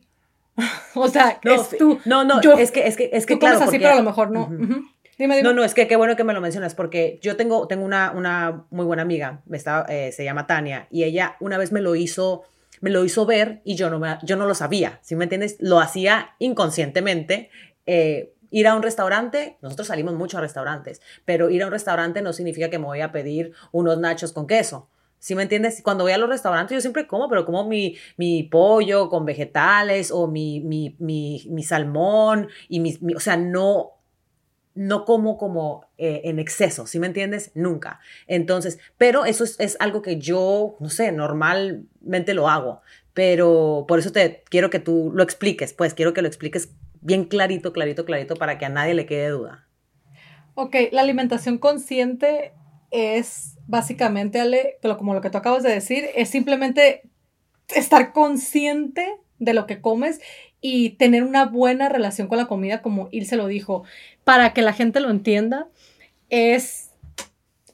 o 0.95 1.09
sea, 1.09 1.41
no, 1.43 1.55
es 1.55 1.77
tú. 1.77 1.99
No, 2.05 2.23
no, 2.23 2.39
es 2.39 2.71
que, 2.71 2.87
es 2.87 2.95
que, 2.95 3.09
es 3.11 3.25
que, 3.25 3.33
tú 3.33 3.41
comes 3.41 3.59
así, 3.59 3.79
pero 3.79 3.91
a 3.91 3.95
lo 3.97 4.03
mejor 4.03 4.31
no. 4.31 4.47
dime, 4.49 5.35
dime. 5.35 5.43
No, 5.43 5.51
no, 5.51 5.65
es 5.65 5.73
que 5.73 5.89
qué 5.89 5.97
bueno 5.97 6.15
que 6.15 6.23
me 6.23 6.31
lo 6.31 6.39
mencionas 6.39 6.73
porque 6.73 7.19
yo 7.21 7.35
tengo, 7.35 7.67
tengo 7.67 7.83
una, 7.83 8.11
una 8.11 8.63
muy 8.69 8.85
buena 8.85 9.01
amiga, 9.01 9.41
está, 9.51 9.85
eh, 9.89 10.13
se 10.13 10.23
llama 10.23 10.47
Tania, 10.47 10.87
y 10.89 11.03
ella 11.03 11.35
una 11.41 11.57
vez 11.57 11.73
me 11.73 11.81
lo 11.81 11.97
hizo, 11.97 12.43
me 12.79 12.91
lo 12.91 13.03
hizo 13.03 13.25
ver 13.25 13.59
y 13.65 13.75
yo 13.75 13.89
no, 13.89 13.99
me, 13.99 14.19
yo 14.23 14.37
no 14.37 14.45
lo 14.45 14.55
sabía, 14.55 14.99
¿sí 15.01 15.17
me 15.17 15.25
entiendes? 15.25 15.57
Lo 15.59 15.81
hacía 15.81 16.35
inconscientemente. 16.39 17.49
Eh, 17.85 18.31
Ir 18.51 18.67
a 18.67 18.75
un 18.75 18.83
restaurante, 18.83 19.57
nosotros 19.61 19.87
salimos 19.87 20.13
mucho 20.13 20.37
a 20.37 20.41
restaurantes, 20.41 21.01
pero 21.25 21.49
ir 21.49 21.63
a 21.63 21.65
un 21.65 21.71
restaurante 21.71 22.21
no 22.21 22.33
significa 22.33 22.69
que 22.69 22.77
me 22.77 22.85
voy 22.85 23.01
a 23.01 23.11
pedir 23.11 23.53
unos 23.71 23.97
nachos 23.97 24.33
con 24.33 24.45
queso. 24.45 24.89
¿Sí 25.21 25.35
me 25.35 25.43
entiendes? 25.43 25.81
Cuando 25.83 26.03
voy 26.03 26.13
a 26.13 26.17
los 26.17 26.27
restaurantes 26.27 26.75
yo 26.75 26.81
siempre 26.81 27.05
como, 27.05 27.29
pero 27.29 27.45
como 27.45 27.67
mi, 27.67 27.95
mi 28.17 28.41
pollo 28.41 29.07
con 29.07 29.23
vegetales 29.23 30.11
o 30.11 30.27
mi, 30.27 30.59
mi, 30.61 30.95
mi, 30.99 31.63
salmón 31.63 32.49
y 32.67 32.79
mi, 32.79 32.97
o 33.15 33.19
sea, 33.19 33.37
no, 33.37 33.91
no 34.73 35.05
como 35.05 35.37
como 35.37 35.85
eh, 35.99 36.21
en 36.23 36.39
exceso, 36.39 36.87
¿sí 36.87 36.97
me 36.97 37.05
entiendes? 37.05 37.51
Nunca. 37.53 37.99
Entonces, 38.25 38.79
pero 38.97 39.23
eso 39.25 39.43
es, 39.43 39.59
es, 39.59 39.77
algo 39.79 40.01
que 40.01 40.17
yo, 40.17 40.75
no 40.79 40.89
sé, 40.89 41.11
normalmente 41.11 42.33
lo 42.33 42.49
hago, 42.49 42.81
pero 43.13 43.85
por 43.87 43.99
eso 43.99 44.11
te 44.11 44.43
quiero 44.49 44.71
que 44.71 44.79
tú 44.79 45.11
lo 45.13 45.21
expliques, 45.21 45.71
pues 45.73 45.93
quiero 45.93 46.13
que 46.13 46.23
lo 46.23 46.27
expliques 46.27 46.69
bien 47.01 47.25
clarito, 47.25 47.73
clarito, 47.73 48.05
clarito 48.05 48.35
para 48.35 48.57
que 48.57 48.65
a 48.65 48.69
nadie 48.69 48.93
le 48.93 49.05
quede 49.05 49.29
duda. 49.29 49.67
Ok, 50.53 50.75
la 50.91 51.01
alimentación 51.01 51.57
consciente 51.57 52.53
es 52.91 53.57
básicamente, 53.67 54.39
Ale, 54.39 54.77
como 54.97 55.13
lo 55.13 55.21
que 55.21 55.29
tú 55.29 55.37
acabas 55.37 55.63
de 55.63 55.71
decir, 55.71 56.05
es 56.15 56.29
simplemente 56.29 57.03
estar 57.69 58.11
consciente 58.13 59.15
de 59.39 59.53
lo 59.53 59.65
que 59.65 59.81
comes 59.81 60.19
y 60.59 60.91
tener 60.91 61.23
una 61.23 61.45
buena 61.45 61.89
relación 61.89 62.27
con 62.27 62.37
la 62.37 62.47
comida, 62.47 62.81
como 62.81 63.09
se 63.09 63.37
lo 63.37 63.47
dijo, 63.47 63.83
para 64.23 64.53
que 64.53 64.61
la 64.61 64.73
gente 64.73 64.99
lo 64.99 65.09
entienda, 65.09 65.67
es 66.29 66.91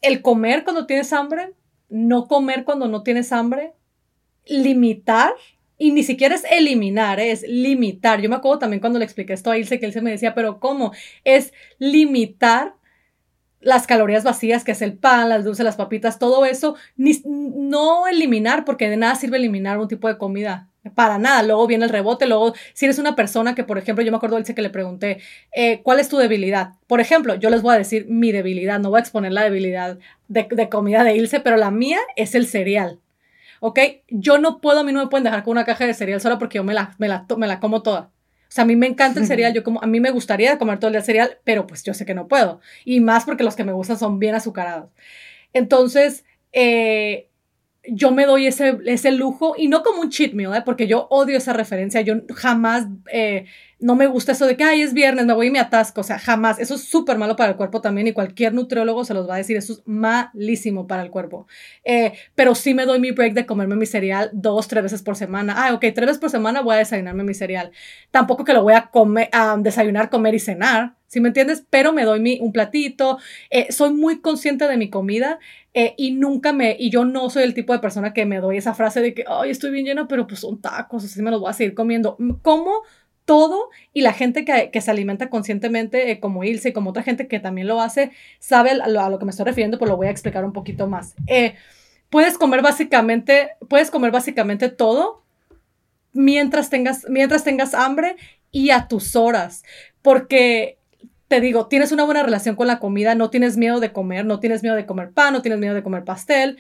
el 0.02 0.22
comer 0.22 0.64
cuando 0.64 0.86
tienes 0.86 1.12
hambre, 1.12 1.54
no 1.90 2.28
comer 2.28 2.64
cuando 2.64 2.88
no 2.88 3.04
tienes 3.04 3.32
hambre, 3.32 3.74
limitar 4.46 5.34
y 5.78 5.92
ni 5.92 6.04
siquiera 6.04 6.36
es 6.36 6.44
eliminar, 6.50 7.20
es 7.20 7.44
limitar. 7.48 8.22
Yo 8.22 8.30
me 8.30 8.36
acuerdo 8.36 8.60
también 8.60 8.80
cuando 8.80 9.00
le 9.00 9.06
expliqué 9.06 9.34
esto 9.34 9.52
a 9.52 9.58
Ilse, 9.58 9.80
que 9.80 9.86
él 9.86 9.94
se 9.94 10.02
me 10.02 10.12
decía, 10.12 10.34
pero 10.34 10.60
¿cómo? 10.60 10.92
Es 11.24 11.54
limitar 11.78 12.74
las 13.60 13.88
calorías 13.88 14.24
vacías, 14.24 14.64
que 14.64 14.72
es 14.72 14.82
el 14.82 14.94
pan, 14.94 15.30
las 15.30 15.44
dulces, 15.44 15.66
las 15.66 15.76
papitas, 15.76 16.20
todo 16.20 16.46
eso, 16.46 16.76
ni, 16.96 17.22
no 17.26 18.08
eliminar, 18.08 18.66
porque 18.66 18.90
de 18.90 18.98
nada 18.98 19.16
sirve 19.16 19.38
eliminar 19.38 19.78
un 19.78 19.88
tipo 19.88 20.08
de 20.08 20.18
comida. 20.18 20.70
Para 20.96 21.18
nada, 21.18 21.44
luego 21.44 21.68
viene 21.68 21.84
el 21.84 21.92
rebote, 21.92 22.28
luego 22.28 22.54
si 22.74 22.86
eres 22.86 22.98
una 22.98 23.16
persona 23.16 23.56
que, 23.56 23.66
por 23.66 23.78
ejemplo, 23.78 24.06
yo 24.06 24.12
me 24.12 24.18
acuerdo, 24.18 24.40
Ilse, 24.40 24.56
que 24.56 24.62
le 24.62 24.70
pregunté, 24.70 25.20
eh, 25.52 25.82
¿cuál 25.84 26.00
es 26.00 26.08
tu 26.08 26.18
debilidad? 26.18 26.76
Por 26.88 27.02
ejemplo, 27.02 27.36
yo 27.36 27.50
les 27.50 27.62
voy 27.62 27.76
a 27.76 27.78
decir 27.78 28.06
mi 28.08 28.32
debilidad, 28.32 28.80
no 28.80 28.90
voy 28.90 29.00
a 29.00 29.02
exponer 29.02 29.34
la 29.34 29.44
debilidad 29.44 29.98
de, 30.30 30.48
de 30.50 30.70
comida 30.70 31.04
de 31.04 31.18
Ilse, 31.18 31.42
pero 31.42 31.58
la 31.58 31.72
mía 31.72 32.00
es 32.16 32.36
el 32.36 32.48
cereal. 32.48 33.00
¿Ok? 33.60 33.80
Yo 34.10 34.38
no 34.38 34.60
puedo, 34.60 34.80
a 34.80 34.84
mí 34.84 34.92
no 34.92 35.02
me 35.04 35.08
pueden 35.08 35.24
dejar 35.24 35.44
con 35.44 35.52
una 35.52 35.66
caja 35.66 35.86
de 35.86 35.94
cereal 35.94 36.22
sola 36.22 36.38
porque 36.38 36.58
yo 36.58 36.64
me 36.64 36.74
la, 36.74 36.96
me 36.98 37.08
la, 37.08 37.26
me 37.38 37.48
la 37.48 37.60
como 37.60 37.82
toda. 37.82 38.12
O 38.48 38.52
sea, 38.52 38.64
a 38.64 38.68
mí 38.68 38.76
me 38.76 38.88
encanta 38.88 39.20
el 39.20 39.28
cereal, 39.28 39.54
yo 39.54 39.64
como, 39.64 39.82
a 39.82 39.88
mí 39.88 40.00
me 40.00 40.12
gustaría 40.12 40.58
comer 40.58 40.80
todo 40.80 40.90
el 40.90 40.94
día 40.94 41.02
cereal, 41.02 41.40
pero 41.44 41.68
pues 41.68 41.84
yo 41.84 41.94
sé 41.94 42.06
que 42.06 42.14
no 42.14 42.28
puedo. 42.28 42.62
Y 42.86 43.00
más 43.00 43.26
porque 43.26 43.44
los 43.44 43.56
que 43.56 43.64
me 43.64 43.74
gustan 43.74 43.98
son 43.98 44.20
bien 44.20 44.36
azucarados. 44.36 44.92
Entonces, 45.54 46.26
eh, 46.54 47.30
yo 47.90 48.12
me 48.12 48.26
doy 48.26 48.48
ese, 48.48 48.78
ese 48.86 49.12
lujo 49.12 49.56
y 49.58 49.68
no 49.68 49.84
como 49.84 50.02
un 50.02 50.10
cheat 50.10 50.34
meal, 50.34 50.54
¿eh? 50.56 50.62
porque 50.66 50.88
yo 50.88 51.08
odio 51.10 51.38
esa 51.38 51.54
referencia. 51.54 52.02
Yo 52.02 52.16
jamás, 52.36 52.88
eh, 53.12 53.46
no 53.80 53.96
me 53.96 54.08
gusta 54.08 54.32
eso 54.32 54.48
de 54.48 54.58
que, 54.58 54.64
ay, 54.64 54.82
es 54.82 54.94
viernes, 54.94 55.26
me 55.26 55.34
voy 55.34 55.48
y 55.48 55.52
me 55.52 55.60
atasco. 55.60 56.02
O 56.02 56.04
sea, 56.04 56.18
jamás. 56.18 56.60
Eso 56.60 56.76
es 56.76 56.84
súper 56.84 57.18
malo 57.18 57.36
para 57.36 57.52
el 57.52 57.58
cuerpo 57.58 57.82
también 57.82 58.08
y 58.08 58.14
cualquier 58.14 58.54
nutriólogo 58.54 59.06
se 59.06 59.14
los 59.14 59.30
va 59.30 59.36
a 59.36 59.38
decir. 59.38 59.56
Eso 59.58 59.74
es 59.74 59.84
malísimo 59.86 60.88
para 60.88 61.04
el 61.04 61.12
cuerpo. 61.12 61.48
Eh, 61.84 62.14
pero 62.36 62.56
sí 62.56 62.74
me 62.74 62.86
doy 62.86 63.00
mi 63.00 63.12
break 63.12 63.34
de 63.34 63.46
comerme 63.46 63.76
mi 63.76 63.86
cereal 63.86 64.30
dos, 64.34 64.68
tres 64.68 64.84
veces 64.84 65.04
por 65.04 65.16
semana. 65.16 65.54
Ah, 65.58 65.74
ok, 65.74 65.82
tres 65.94 66.08
veces 66.08 66.18
por 66.20 66.30
semana 66.30 66.62
voy 66.62 66.76
a 66.76 66.80
desayunarme 66.80 67.24
mi 67.24 67.34
cereal. 67.34 67.72
Tampoco 68.10 68.44
que 68.44 68.54
lo 68.54 68.64
voy 68.64 68.74
a 68.74 68.88
comer, 68.88 69.30
desayunar, 69.60 70.10
comer 70.10 70.34
y 70.36 70.40
cenar. 70.40 70.96
¿Sí 71.06 71.22
me 71.22 71.30
entiendes? 71.30 71.64
Pero 71.70 71.94
me 71.94 72.04
doy 72.04 72.20
mi, 72.20 72.40
un 72.42 72.52
platito. 72.52 73.18
soy 73.70 73.94
muy 73.94 74.20
consciente 74.20 74.68
de 74.68 74.76
mi 74.76 74.90
comida 74.90 75.40
eh, 75.80 75.94
y 75.96 76.10
nunca 76.10 76.54
me, 76.54 76.76
y 76.80 76.90
yo 76.90 77.06
no 77.06 77.30
soy 77.30 77.44
el 77.44 77.54
tipo 77.54 77.72
de 77.72 77.78
persona 77.78 78.12
que 78.12 78.26
me 78.26 78.40
doy 78.40 78.58
esa 78.58 78.74
frase 78.74 79.00
de 79.00 79.14
que, 79.14 79.24
ay, 79.28 79.52
estoy 79.52 79.70
bien 79.70 79.86
llena, 79.86 80.08
pero 80.08 80.26
pues 80.26 80.40
son 80.40 80.60
tacos, 80.60 81.06
así 81.06 81.22
me 81.22 81.30
los 81.30 81.40
voy 81.40 81.52
a 81.52 81.54
seguir 81.54 81.76
comiendo. 81.76 82.18
Como 82.42 82.82
todo 83.28 83.70
y 83.94 84.02
la 84.02 84.14
gente 84.14 84.46
que, 84.46 84.72
que 84.72 84.80
se 84.80 84.90
alimenta 84.90 85.30
conscientemente, 85.30 86.12
eh, 86.12 86.20
como 86.22 86.46
Ilse 86.46 86.70
y 86.70 86.74
como 86.74 86.92
otra 86.92 87.04
gente 87.04 87.28
que 87.28 87.42
también 87.42 87.68
lo 87.68 87.82
hace, 87.82 88.12
sabe 88.40 88.72
a 88.72 88.88
lo, 88.88 89.02
a 89.02 89.10
lo, 89.10 89.20
que 89.20 89.26
me 89.26 89.32
estoy 89.32 89.46
refiriendo, 89.46 89.78
pues 89.78 89.90
lo 89.90 89.98
voy 89.98 90.08
a 90.08 90.12
explicar 90.12 90.46
un 90.46 90.54
poquito 90.54 90.88
más. 90.88 91.14
Eh, 91.28 91.56
puedes 92.10 92.38
comer 92.38 92.62
básicamente, 92.62 93.50
puedes 93.68 93.92
comer 93.92 94.12
básicamente 94.12 94.70
todo 94.70 95.26
mientras 96.14 96.70
tengas, 96.70 97.06
mientras 97.10 97.44
tengas 97.44 97.74
hambre 97.74 98.16
y 98.50 98.70
a 98.70 98.88
tus 98.88 99.18
horas, 99.18 99.66
porque 100.02 100.80
te 101.28 101.42
digo, 101.42 101.68
tienes 101.68 101.92
una 101.92 102.06
buena 102.06 102.24
relación 102.24 102.56
con 102.56 102.68
la 102.68 102.80
comida, 102.80 103.14
no 103.14 103.30
tienes 103.30 103.58
miedo 103.58 103.82
de 103.82 103.92
comer, 103.92 104.26
no 104.26 104.40
tienes 104.40 104.64
miedo 104.64 104.78
de 104.78 104.86
comer 104.86 105.12
pan, 105.12 105.34
no 105.34 105.42
tienes 105.42 105.60
miedo 105.60 105.76
de 105.76 105.84
comer 105.84 106.06
pastel, 106.06 106.58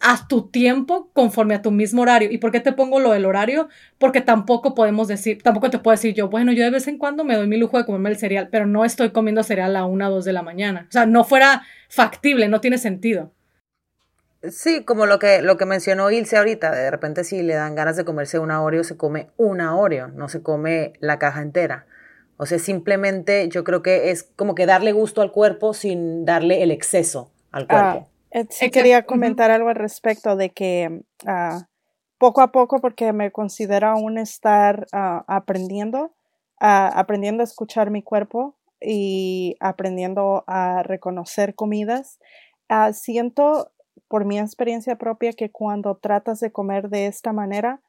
haz 0.00 0.28
tu 0.28 0.48
tiempo 0.48 1.10
conforme 1.12 1.54
a 1.54 1.62
tu 1.62 1.70
mismo 1.70 2.02
horario. 2.02 2.30
¿Y 2.30 2.38
por 2.38 2.50
qué 2.50 2.60
te 2.60 2.72
pongo 2.72 3.00
lo 3.00 3.12
del 3.12 3.24
horario? 3.24 3.68
Porque 3.98 4.20
tampoco 4.20 4.74
podemos 4.74 5.08
decir, 5.08 5.42
tampoco 5.42 5.70
te 5.70 5.78
puedo 5.78 5.94
decir 5.94 6.14
yo, 6.14 6.28
bueno, 6.28 6.52
yo 6.52 6.64
de 6.64 6.70
vez 6.70 6.88
en 6.88 6.98
cuando 6.98 7.24
me 7.24 7.36
doy 7.36 7.46
mi 7.46 7.56
lujo 7.56 7.78
de 7.78 7.84
comerme 7.84 8.10
el 8.10 8.16
cereal, 8.16 8.48
pero 8.50 8.66
no 8.66 8.84
estoy 8.84 9.10
comiendo 9.10 9.42
cereal 9.42 9.76
a 9.76 9.86
una 9.86 10.08
o 10.08 10.14
dos 10.14 10.24
de 10.24 10.32
la 10.32 10.42
mañana. 10.42 10.86
O 10.88 10.92
sea, 10.92 11.06
no 11.06 11.24
fuera 11.24 11.62
factible, 11.88 12.48
no 12.48 12.60
tiene 12.60 12.78
sentido. 12.78 13.32
Sí, 14.50 14.84
como 14.84 15.06
lo 15.06 15.18
que, 15.18 15.40
lo 15.40 15.56
que 15.56 15.64
mencionó 15.64 16.10
Ilse 16.10 16.36
ahorita, 16.36 16.70
de 16.70 16.90
repente 16.90 17.24
si 17.24 17.42
le 17.42 17.54
dan 17.54 17.74
ganas 17.74 17.96
de 17.96 18.04
comerse 18.04 18.38
una 18.38 18.62
Oreo, 18.62 18.84
se 18.84 18.96
come 18.96 19.30
una 19.36 19.74
Oreo, 19.74 20.08
no 20.08 20.28
se 20.28 20.42
come 20.42 20.92
la 21.00 21.18
caja 21.18 21.40
entera. 21.40 21.86
O 22.36 22.46
sea, 22.46 22.58
simplemente 22.58 23.48
yo 23.48 23.64
creo 23.64 23.82
que 23.82 24.10
es 24.10 24.24
como 24.36 24.54
que 24.54 24.66
darle 24.66 24.92
gusto 24.92 25.22
al 25.22 25.32
cuerpo 25.32 25.72
sin 25.72 26.24
darle 26.24 26.62
el 26.62 26.72
exceso 26.72 27.30
al 27.52 27.68
cuerpo. 27.68 27.86
Ah, 27.86 27.96
eh, 28.02 28.13
sí 28.50 28.70
quería 28.70 29.06
comentar 29.06 29.50
algo 29.50 29.68
al 29.68 29.76
respecto 29.76 30.36
de 30.36 30.50
que 30.50 31.02
ah, 31.26 31.68
poco 32.18 32.40
a 32.40 32.52
poco, 32.52 32.80
porque 32.80 33.12
me 33.12 33.30
considero 33.30 33.88
aún 33.88 34.18
estar 34.18 34.86
ah, 34.92 35.24
aprendiendo, 35.26 36.14
aprendiendo 36.58 37.42
a 37.42 37.44
escuchar 37.44 37.90
mi 37.90 38.02
cuerpo 38.02 38.56
y 38.80 39.56
aprendiendo 39.60 40.44
a 40.46 40.82
reconocer 40.82 41.54
comidas, 41.54 42.18
siento 42.92 43.72
por 44.08 44.24
mi 44.24 44.38
experiencia 44.38 44.96
propia 44.96 45.32
que 45.32 45.50
cuando 45.50 45.96
tratas 45.96 46.40
de 46.40 46.52
comer 46.52 46.88
de 46.88 47.06
esta 47.06 47.32
manera, 47.32 47.80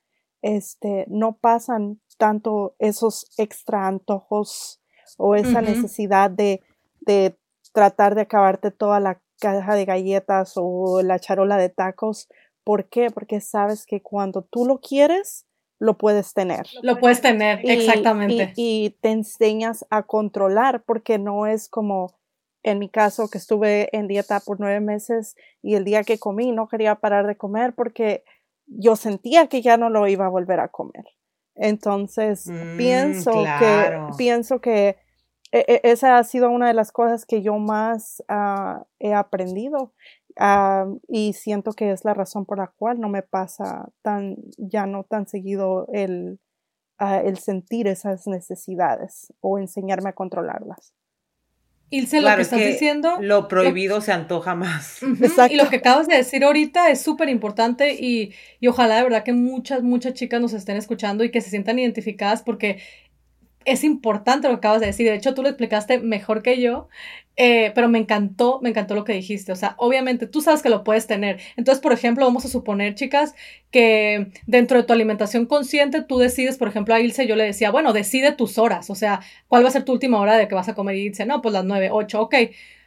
este, 0.41 1.05
no 1.07 1.37
pasan 1.37 1.99
tanto 2.17 2.75
esos 2.79 3.27
extra 3.37 3.87
antojos 3.87 4.81
o 5.17 5.35
esa 5.35 5.61
necesidad 5.61 6.29
de, 6.29 6.61
de, 7.01 7.35
tratar 7.73 8.15
de 8.15 8.21
acabarte 8.21 8.71
toda 8.71 8.99
la 8.99 9.19
caja 9.39 9.75
de 9.75 9.85
galletas 9.85 10.53
o 10.55 11.01
la 11.01 11.19
charola 11.19 11.57
de 11.57 11.69
tacos. 11.69 12.29
¿Por 12.63 12.89
qué? 12.89 13.09
Porque 13.11 13.41
sabes 13.41 13.85
que 13.85 14.01
cuando 14.01 14.43
tú 14.43 14.65
lo 14.65 14.79
quieres, 14.79 15.45
lo 15.79 15.97
puedes 15.97 16.33
tener. 16.33 16.65
Lo 16.81 16.97
puedes 16.97 17.21
tener, 17.21 17.59
exactamente. 17.63 18.53
Y, 18.55 18.85
y, 18.85 18.89
te 19.01 19.11
enseñas 19.11 19.85
a 19.89 20.03
controlar 20.03 20.83
porque 20.83 21.19
no 21.19 21.47
es 21.47 21.69
como 21.69 22.15
en 22.63 22.79
mi 22.79 22.89
caso 22.89 23.29
que 23.29 23.37
estuve 23.37 23.95
en 23.95 24.07
dieta 24.07 24.39
por 24.39 24.59
nueve 24.59 24.79
meses 24.79 25.35
y 25.61 25.75
el 25.75 25.83
día 25.83 26.03
que 26.03 26.17
comí 26.17 26.51
no 26.51 26.67
quería 26.67 26.95
parar 26.95 27.27
de 27.27 27.37
comer 27.37 27.73
porque 27.75 28.23
yo 28.65 28.95
sentía 28.95 29.47
que 29.47 29.61
ya 29.61 29.77
no 29.77 29.89
lo 29.89 30.07
iba 30.07 30.25
a 30.25 30.29
volver 30.29 30.59
a 30.59 30.69
comer. 30.69 31.05
Entonces, 31.55 32.47
mm, 32.47 32.77
pienso 32.77 33.31
que 33.59 33.99
pienso 34.17 34.59
que 34.59 34.97
e, 35.55 35.65
e, 35.67 35.91
esa 35.91 36.17
ha 36.17 36.23
sido 36.25 36.49
una 36.49 36.67
de 36.67 36.73
las 36.73 36.91
cosas 36.91 37.25
que 37.25 37.41
yo 37.41 37.57
más 37.57 38.21
ah, 38.27 38.85
he 38.99 39.13
aprendido 39.13 39.93
ah, 40.37 40.85
y 41.07 41.31
siento 41.31 41.71
que 41.71 41.91
es 41.91 42.03
la 42.03 42.13
razón 42.13 42.45
por 42.45 42.57
la 42.57 42.67
cual 42.67 42.99
no 42.99 43.07
me 43.07 43.21
pasa 43.21 43.87
tan 44.01 44.35
ya 44.57 44.85
no 44.85 45.05
tan 45.05 45.27
seguido 45.27 45.87
el, 45.93 46.41
ah, 46.97 47.21
el 47.21 47.37
sentir 47.37 47.87
esas 47.87 48.27
necesidades 48.27 49.33
o 49.39 49.57
enseñarme 49.57 50.09
a 50.09 50.13
controlarlas. 50.13 50.93
Ilse, 51.91 52.19
lo 52.19 52.35
que 52.35 52.41
estás 52.41 52.59
diciendo. 52.59 53.17
Lo 53.21 53.47
prohibido 53.47 54.01
se 54.01 54.11
antoja 54.11 54.55
más. 54.55 54.99
Y 55.49 55.55
lo 55.55 55.69
que 55.69 55.77
acabas 55.77 56.07
de 56.07 56.17
decir 56.17 56.43
ahorita 56.43 56.89
es 56.89 57.01
súper 57.01 57.29
importante 57.29 57.93
y, 57.93 58.33
y, 58.59 58.67
ojalá 58.67 58.97
de 58.97 59.03
verdad 59.03 59.23
que 59.23 59.33
muchas, 59.33 59.83
muchas 59.83 60.15
chicas 60.15 60.41
nos 60.41 60.53
estén 60.53 60.77
escuchando 60.77 61.23
y 61.23 61.29
que 61.29 61.41
se 61.41 61.51
sientan 61.51 61.77
identificadas 61.77 62.41
porque 62.41 62.79
es 63.65 63.83
importante 63.83 64.47
lo 64.47 64.53
que 64.55 64.57
acabas 64.59 64.81
de 64.81 64.87
decir. 64.87 65.07
De 65.07 65.15
hecho, 65.15 65.33
tú 65.33 65.41
lo 65.41 65.49
explicaste 65.49 65.99
mejor 65.99 66.41
que 66.41 66.61
yo, 66.61 66.87
eh, 67.35 67.71
pero 67.75 67.89
me 67.89 67.99
encantó, 67.99 68.59
me 68.61 68.69
encantó 68.69 68.95
lo 68.95 69.03
que 69.03 69.13
dijiste. 69.13 69.51
O 69.51 69.55
sea, 69.55 69.75
obviamente 69.77 70.27
tú 70.27 70.41
sabes 70.41 70.61
que 70.61 70.69
lo 70.69 70.83
puedes 70.83 71.07
tener. 71.07 71.39
Entonces, 71.57 71.81
por 71.81 71.91
ejemplo, 71.91 72.25
vamos 72.25 72.45
a 72.45 72.47
suponer, 72.47 72.95
chicas, 72.95 73.35
que 73.71 74.31
dentro 74.45 74.77
de 74.77 74.83
tu 74.83 74.93
alimentación 74.93 75.45
consciente 75.45 76.01
tú 76.01 76.17
decides, 76.17 76.57
por 76.57 76.67
ejemplo, 76.67 76.93
a 76.93 76.99
Ilse 76.99 77.27
yo 77.27 77.35
le 77.35 77.43
decía, 77.43 77.71
bueno, 77.71 77.91
decide 77.93 78.31
tus 78.31 78.57
horas. 78.57 78.89
O 78.89 78.95
sea, 78.95 79.21
¿cuál 79.47 79.63
va 79.63 79.69
a 79.69 79.71
ser 79.71 79.83
tu 79.83 79.91
última 79.93 80.19
hora 80.19 80.37
de 80.37 80.47
que 80.47 80.55
vas 80.55 80.69
a 80.69 80.75
comer? 80.75 80.95
Y 80.95 81.09
dice, 81.09 81.25
no, 81.25 81.41
pues 81.41 81.53
las 81.53 81.65
nueve, 81.65 81.89
ocho, 81.91 82.21
ok 82.21 82.35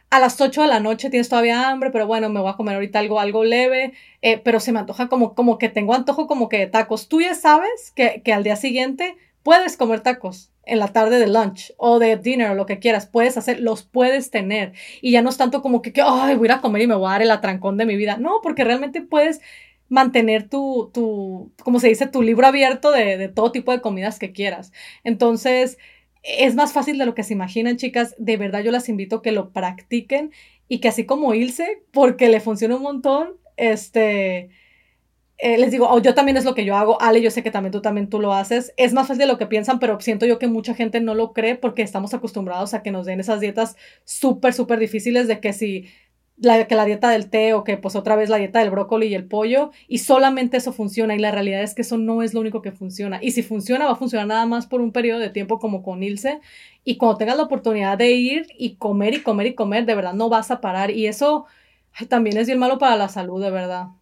a 0.09 0.19
las 0.19 0.39
8 0.41 0.63
de 0.63 0.67
la 0.67 0.79
noche 0.79 1.09
tienes 1.09 1.29
todavía 1.29 1.69
hambre, 1.69 1.91
pero 1.91 2.07
bueno, 2.07 2.29
me 2.29 2.39
voy 2.39 2.49
a 2.49 2.55
comer 2.55 2.75
ahorita 2.75 2.99
algo, 2.99 3.19
algo 3.19 3.43
leve, 3.43 3.93
eh, 4.21 4.39
pero 4.39 4.59
se 4.59 4.71
me 4.71 4.79
antoja 4.79 5.07
como, 5.07 5.35
como 5.35 5.57
que 5.57 5.69
tengo 5.69 5.93
antojo 5.93 6.27
como 6.27 6.49
que 6.49 6.57
de 6.57 6.67
tacos. 6.67 7.07
Tú 7.09 7.21
ya 7.21 7.35
sabes 7.35 7.91
que, 7.95 8.21
que 8.23 8.33
al 8.33 8.43
día 8.43 8.55
siguiente 8.55 9.15
puedes 9.43 9.77
comer 9.77 10.01
tacos 10.01 10.51
en 10.63 10.79
la 10.79 10.89
tarde 10.89 11.19
de 11.19 11.27
lunch 11.27 11.73
o 11.77 11.99
de 11.99 12.17
dinner 12.17 12.51
o 12.51 12.55
lo 12.55 12.65
que 12.65 12.79
quieras, 12.79 13.07
puedes 13.07 13.37
hacer, 13.37 13.59
los 13.59 13.83
puedes 13.83 14.29
tener. 14.29 14.73
Y 15.01 15.11
ya 15.11 15.21
no 15.21 15.29
es 15.29 15.37
tanto 15.37 15.61
como 15.61 15.81
que, 15.81 15.91
que 15.93 16.01
ay, 16.01 16.35
voy 16.35 16.47
a 16.47 16.51
ir 16.51 16.57
a 16.57 16.61
comer 16.61 16.83
y 16.83 16.87
me 16.87 16.95
voy 16.95 17.07
a 17.07 17.13
dar 17.13 17.21
el 17.23 17.31
atrancón 17.31 17.77
de 17.77 17.85
mi 17.85 17.95
vida. 17.95 18.17
No, 18.17 18.39
porque 18.43 18.63
realmente 18.63 19.01
puedes 19.01 19.41
mantener 19.87 20.47
tu, 20.47 20.91
tu 20.93 21.51
como 21.63 21.79
se 21.79 21.89
dice, 21.89 22.07
tu 22.07 22.21
libro 22.21 22.45
abierto 22.45 22.91
de, 22.91 23.17
de 23.17 23.29
todo 23.29 23.51
tipo 23.51 23.71
de 23.71 23.81
comidas 23.81 24.19
que 24.19 24.31
quieras. 24.31 24.71
Entonces, 25.03 25.77
es 26.23 26.55
más 26.55 26.73
fácil 26.73 26.97
de 26.97 27.05
lo 27.05 27.15
que 27.15 27.23
se 27.23 27.33
imaginan, 27.33 27.77
chicas. 27.77 28.15
De 28.17 28.37
verdad, 28.37 28.61
yo 28.63 28.71
las 28.71 28.89
invito 28.89 29.17
a 29.17 29.21
que 29.21 29.31
lo 29.31 29.51
practiquen 29.51 30.31
y 30.67 30.79
que 30.79 30.89
así 30.89 31.05
como 31.05 31.33
Ilse, 31.33 31.83
porque 31.91 32.29
le 32.29 32.39
funciona 32.39 32.75
un 32.75 32.83
montón, 32.83 33.37
este, 33.57 34.49
eh, 35.41 35.57
les 35.57 35.71
digo, 35.71 35.87
oh, 35.89 35.99
yo 36.01 36.13
también 36.13 36.35
es 36.35 36.43
lo 36.43 36.53
que 36.53 36.65
yo 36.65 36.75
hago, 36.75 37.01
Ale, 37.01 37.21
yo 37.21 37.31
sé 37.31 37.43
que 37.43 37.51
también 37.51 37.71
tú 37.71 37.81
también 37.81 38.09
tú 38.09 38.19
lo 38.19 38.33
haces. 38.33 38.73
Es 38.75 38.93
más 38.93 39.07
fácil 39.07 39.19
de 39.19 39.27
lo 39.27 39.37
que 39.37 39.47
piensan, 39.47 39.79
pero 39.79 39.99
siento 40.01 40.25
yo 40.25 40.37
que 40.37 40.47
mucha 40.47 40.73
gente 40.73 40.99
no 40.99 41.15
lo 41.15 41.31
cree 41.31 41.55
porque 41.55 41.81
estamos 41.81 42.13
acostumbrados 42.13 42.73
a 42.73 42.83
que 42.83 42.91
nos 42.91 43.05
den 43.05 43.21
esas 43.21 43.39
dietas 43.39 43.77
súper, 44.03 44.53
súper 44.53 44.79
difíciles 44.79 45.27
de 45.29 45.39
que 45.39 45.53
si 45.53 45.87
la, 46.37 46.67
que 46.67 46.75
la 46.75 46.85
dieta 46.85 47.09
del 47.09 47.29
té 47.29 47.53
o 47.53 47.63
que 47.63 47.77
pues 47.77 47.95
otra 47.95 48.15
vez 48.15 48.29
la 48.29 48.37
dieta 48.37 48.59
del 48.59 48.69
brócoli 48.71 49.07
y 49.07 49.15
el 49.15 49.25
pollo 49.25 49.71
y 49.87 49.99
solamente 49.99 50.57
eso 50.57 50.73
funciona 50.73 51.15
y 51.15 51.19
la 51.19 51.31
realidad 51.31 51.63
es 51.63 51.73
que 51.75 51.81
eso 51.81 51.97
no 51.97 52.23
es 52.23 52.33
lo 52.33 52.39
único 52.41 52.61
que 52.61 52.71
funciona 52.71 53.19
y 53.21 53.31
si 53.31 53.43
funciona 53.43 53.85
va 53.85 53.91
a 53.91 53.95
funcionar 53.95 54.27
nada 54.27 54.45
más 54.45 54.65
por 54.65 54.81
un 54.81 54.91
periodo 54.91 55.19
de 55.19 55.29
tiempo 55.29 55.59
como 55.59 55.83
con 55.83 56.01
Ilse 56.01 56.39
y 56.85 56.97
cuando 56.97 57.17
tengas 57.17 57.37
la 57.37 57.43
oportunidad 57.43 57.97
de 57.97 58.11
ir 58.11 58.47
y 58.57 58.75
comer 58.75 59.15
y 59.15 59.21
comer 59.21 59.47
y 59.47 59.55
comer 59.55 59.85
de 59.85 59.95
verdad 59.95 60.13
no 60.13 60.29
vas 60.29 60.49
a 60.51 60.61
parar 60.61 60.91
y 60.91 61.07
eso 61.07 61.45
también 62.09 62.37
es 62.37 62.47
bien 62.47 62.59
malo 62.59 62.77
para 62.77 62.95
la 62.95 63.09
salud 63.09 63.41
de 63.43 63.51
verdad. 63.51 63.98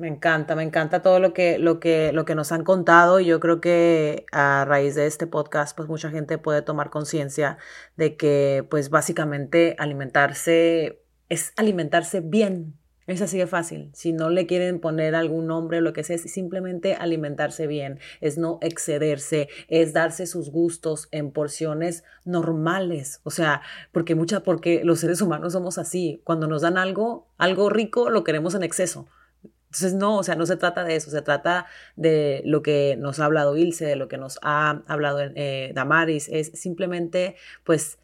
Me 0.00 0.08
encanta, 0.08 0.56
me 0.56 0.62
encanta 0.62 1.02
todo 1.02 1.20
lo 1.20 1.34
que, 1.34 1.58
lo 1.58 1.78
que, 1.78 2.10
lo 2.14 2.24
que 2.24 2.34
nos 2.34 2.52
han 2.52 2.64
contado 2.64 3.20
y 3.20 3.26
yo 3.26 3.38
creo 3.38 3.60
que 3.60 4.24
a 4.32 4.64
raíz 4.64 4.94
de 4.94 5.04
este 5.04 5.26
podcast 5.26 5.76
pues 5.76 5.90
mucha 5.90 6.08
gente 6.08 6.38
puede 6.38 6.62
tomar 6.62 6.88
conciencia 6.88 7.58
de 7.98 8.16
que 8.16 8.66
pues 8.70 8.88
básicamente 8.88 9.76
alimentarse 9.78 11.02
es 11.28 11.52
alimentarse 11.58 12.22
bien. 12.22 12.78
Es 13.06 13.20
así 13.20 13.36
de 13.36 13.46
fácil. 13.46 13.90
Si 13.92 14.14
no 14.14 14.30
le 14.30 14.46
quieren 14.46 14.80
poner 14.80 15.14
algún 15.14 15.46
nombre 15.46 15.78
o 15.78 15.80
lo 15.82 15.92
que 15.92 16.02
sea, 16.02 16.16
es 16.16 16.22
simplemente 16.22 16.94
alimentarse 16.94 17.66
bien, 17.66 17.98
es 18.22 18.38
no 18.38 18.58
excederse, 18.62 19.50
es 19.68 19.92
darse 19.92 20.26
sus 20.26 20.50
gustos 20.50 21.08
en 21.10 21.30
porciones 21.30 22.04
normales. 22.24 23.20
O 23.24 23.30
sea, 23.30 23.60
porque 23.92 24.14
mucha, 24.14 24.40
porque 24.40 24.80
los 24.82 25.00
seres 25.00 25.20
humanos 25.20 25.52
somos 25.52 25.76
así. 25.76 26.22
Cuando 26.24 26.46
nos 26.46 26.62
dan 26.62 26.78
algo, 26.78 27.28
algo 27.36 27.68
rico, 27.68 28.08
lo 28.08 28.24
queremos 28.24 28.54
en 28.54 28.62
exceso 28.62 29.06
Entonces, 29.70 29.94
no, 29.94 30.18
o 30.18 30.22
sea, 30.24 30.34
no 30.34 30.46
se 30.46 30.56
trata 30.56 30.82
de 30.82 30.96
eso, 30.96 31.12
se 31.12 31.22
trata 31.22 31.66
de 31.94 32.42
lo 32.44 32.60
que 32.60 32.96
nos 32.98 33.20
ha 33.20 33.26
hablado 33.26 33.56
Ilse, 33.56 33.86
de 33.86 33.94
lo 33.94 34.08
que 34.08 34.18
nos 34.18 34.40
ha 34.42 34.82
hablado 34.88 35.20
eh, 35.20 35.70
Damaris, 35.74 36.28
es 36.28 36.50
simplemente, 36.54 37.36
pues, 37.62 38.00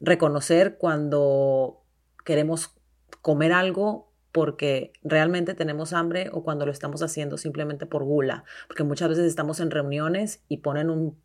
reconocer 0.00 0.76
cuando 0.78 1.82
queremos 2.24 2.76
comer 3.20 3.52
algo 3.52 4.12
porque 4.30 4.92
realmente 5.02 5.54
tenemos 5.54 5.92
hambre 5.92 6.30
o 6.32 6.44
cuando 6.44 6.66
lo 6.66 6.72
estamos 6.72 7.02
haciendo 7.02 7.36
simplemente 7.36 7.84
por 7.84 8.04
gula, 8.04 8.44
porque 8.68 8.84
muchas 8.84 9.08
veces 9.08 9.26
estamos 9.26 9.58
en 9.58 9.72
reuniones 9.72 10.42
y 10.48 10.58
ponen 10.58 10.88
un 10.88 11.18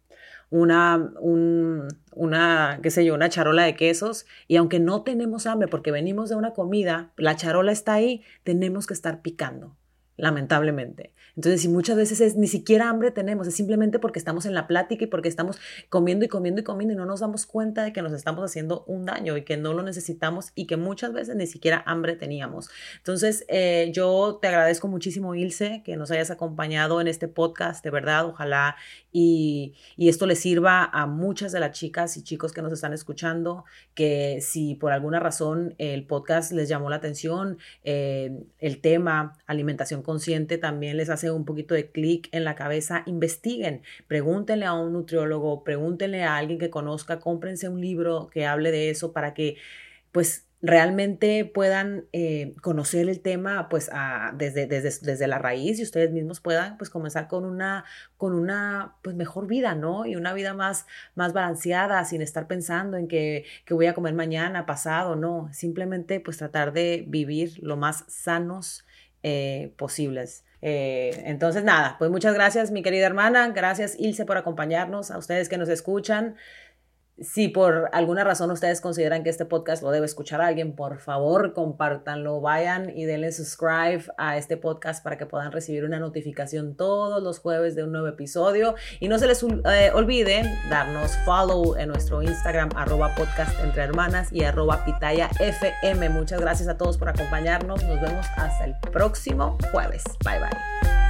una, 0.50 1.12
una, 1.20 2.80
qué 2.82 2.92
sé 2.92 3.06
yo, 3.06 3.14
una 3.14 3.30
charola 3.30 3.64
de 3.64 3.76
quesos 3.76 4.26
y 4.48 4.56
aunque 4.56 4.80
no 4.80 5.04
tenemos 5.04 5.46
hambre 5.46 5.68
porque 5.68 5.92
venimos 5.92 6.30
de 6.30 6.36
una 6.36 6.54
comida, 6.54 7.12
la 7.18 7.36
charola 7.36 7.72
está 7.72 7.94
ahí, 7.94 8.24
tenemos 8.44 8.88
que 8.88 8.94
estar 8.94 9.22
picando 9.22 9.76
lamentablemente. 10.18 11.12
Entonces, 11.36 11.62
si 11.62 11.68
muchas 11.68 11.96
veces 11.96 12.20
es 12.20 12.36
ni 12.36 12.48
siquiera 12.48 12.90
hambre 12.90 13.12
tenemos, 13.12 13.48
es 13.48 13.56
simplemente 13.56 14.00
porque 14.00 14.18
estamos 14.18 14.48
en 14.48 14.56
la 14.56 14.66
plática 14.66 15.04
y 15.04 15.08
porque 15.08 15.30
estamos 15.30 15.60
comiendo 15.90 16.26
y 16.26 16.28
comiendo 16.28 16.62
y 16.62 16.64
comiendo 16.64 16.96
y 16.96 16.98
no 16.98 17.06
nos 17.06 17.20
damos 17.20 17.46
cuenta 17.46 17.84
de 17.84 17.94
que 17.94 18.02
nos 18.02 18.12
estamos 18.14 18.44
haciendo 18.44 18.84
un 18.88 19.06
daño 19.06 19.38
y 19.38 19.44
que 19.44 19.56
no 19.56 19.74
lo 19.74 19.84
necesitamos 19.84 20.52
y 20.56 20.66
que 20.66 20.78
muchas 20.78 21.14
veces 21.14 21.36
ni 21.36 21.46
siquiera 21.46 21.84
hambre 21.86 22.16
teníamos. 22.16 22.70
Entonces, 22.98 23.46
eh, 23.50 23.92
yo 23.94 24.40
te 24.42 24.48
agradezco 24.48 24.88
muchísimo, 24.88 25.36
Ilse, 25.36 25.84
que 25.86 25.96
nos 25.96 26.10
hayas 26.10 26.32
acompañado 26.32 27.00
en 27.02 27.08
este 27.08 27.28
podcast, 27.28 27.84
de 27.84 27.92
verdad, 27.92 28.26
ojalá 28.26 28.76
y, 29.12 29.76
y 29.96 30.10
esto 30.10 30.26
le 30.26 30.36
sirva 30.36 30.86
a 30.86 31.06
muchas 31.06 31.52
de 31.52 31.60
las 31.60 31.72
chicas 31.78 32.18
y 32.18 32.24
chicos 32.24 32.52
que 32.52 32.64
nos 32.64 32.74
están 32.74 32.94
escuchando, 32.94 33.64
que 33.94 34.40
si 34.42 34.74
por 34.74 34.92
alguna 34.92 35.20
razón 35.20 35.76
el 35.78 36.06
podcast 36.08 36.52
les 36.52 36.68
llamó 36.68 36.90
la 36.90 36.96
atención, 36.96 37.60
eh, 37.84 38.32
el 38.58 38.82
tema 38.82 39.38
alimentación 39.46 40.02
consciente 40.08 40.58
también 40.58 40.98
les 40.98 41.10
hace 41.12 41.30
un 41.30 41.46
poquito 41.46 41.76
de 41.76 41.92
clic 41.92 42.30
en 42.32 42.46
la 42.46 42.56
cabeza, 42.56 43.04
investiguen, 43.06 43.84
pregúntenle 44.08 44.66
a 44.66 44.74
un 44.74 44.94
nutriólogo, 44.94 45.64
pregúntenle 45.66 46.24
a 46.24 46.38
alguien 46.38 46.58
que 46.58 46.70
conozca, 46.70 47.20
cómprense 47.20 47.68
un 47.68 47.82
libro 47.82 48.30
que 48.32 48.46
hable 48.46 48.72
de 48.72 48.90
eso 48.90 49.12
para 49.12 49.34
que 49.34 49.58
pues 50.12 50.48
realmente 50.62 51.46
puedan 51.46 52.06
eh, 52.14 52.56
conocer 52.62 53.10
el 53.10 53.20
tema 53.20 53.70
pues 53.70 53.92
desde, 54.36 54.66
desde, 54.66 55.06
desde, 55.06 55.28
la 55.28 55.38
raíz 55.38 55.80
y 55.80 55.84
ustedes 55.84 56.12
mismos 56.12 56.40
puedan 56.40 56.78
pues 56.78 56.90
comenzar 56.90 57.28
con 57.28 57.46
una, 57.46 57.86
con 58.18 58.34
una 58.34 58.96
pues 59.04 59.16
mejor 59.16 59.48
vida, 59.48 59.76
¿no? 59.76 60.06
Y 60.06 60.16
una 60.16 60.34
vida 60.34 60.54
más, 60.54 60.88
más 61.16 61.34
balanceada 61.34 62.04
sin 62.06 62.22
estar 62.22 62.48
pensando 62.48 62.98
en 62.98 63.08
que, 63.08 63.46
que 63.66 63.74
voy 63.74 63.86
a 63.86 63.94
comer 63.94 64.14
mañana, 64.16 64.66
pasado, 64.66 65.16
no, 65.16 65.50
simplemente 65.52 66.20
pues 66.20 66.38
tratar 66.38 66.74
de 66.74 67.04
vivir 67.08 67.60
lo 67.62 67.78
más 67.78 68.06
sanos 68.08 68.87
eh, 69.24 69.74
posibles. 69.78 70.44
Eh, 70.62 71.24
entonces, 71.26 71.64
nada, 71.64 71.96
pues 72.00 72.10
muchas 72.10 72.34
gracias, 72.34 72.72
mi 72.72 72.82
querida 72.82 73.06
hermana. 73.06 73.50
Gracias, 73.50 73.96
Ilse, 74.00 74.26
por 74.26 74.38
acompañarnos. 74.38 75.12
A 75.12 75.18
ustedes 75.18 75.50
que 75.50 75.58
nos 75.58 75.70
escuchan. 75.70 76.36
Si 77.20 77.48
por 77.48 77.90
alguna 77.94 78.24
razón 78.24 78.52
ustedes 78.52 78.80
consideran 78.80 79.24
que 79.24 79.32
este 79.32 79.46
podcast 79.46 79.82
lo 79.82 79.90
debe 79.90 80.06
escuchar 80.06 80.40
alguien, 80.40 80.76
por 80.76 81.00
favor 81.00 81.54
compártanlo, 81.54 82.42
vayan 82.42 82.96
y 82.96 83.06
denle 83.06 83.32
subscribe 83.32 84.04
a 84.18 84.38
este 84.38 84.56
podcast 84.56 85.04
para 85.04 85.18
que 85.18 85.26
puedan 85.26 85.52
recibir 85.52 85.84
una 85.84 85.98
notificación 86.00 86.76
todos 86.76 87.24
los 87.24 87.40
jueves 87.40 87.76
de 87.76 87.84
un 87.84 87.92
nuevo 87.92 88.08
episodio. 88.08 88.76
Y 89.00 89.08
no 89.08 89.18
se 89.18 89.26
les 89.26 89.42
eh, 89.44 89.92
olvide 89.96 90.44
darnos 90.70 91.12
follow 91.26 91.76
en 91.76 91.90
nuestro 91.90 92.22
Instagram, 92.22 92.70
arroba 92.76 93.16
podcast 93.16 93.60
entre 93.62 93.84
hermanas 93.84 94.32
y 94.32 94.44
arroba 94.44 94.86
pitaya 94.86 95.30
fm. 95.40 96.10
Muchas 96.10 96.40
gracias 96.40 96.70
a 96.70 96.78
todos 96.78 97.00
por 97.00 97.10
acompañarnos. 97.10 97.84
Nos 97.84 98.00
vemos 98.00 98.28
hasta 98.36 98.66
el 98.66 98.76
próximo 98.92 99.58
jueves. 99.72 100.04
Bye 100.24 100.40
bye. 100.40 101.07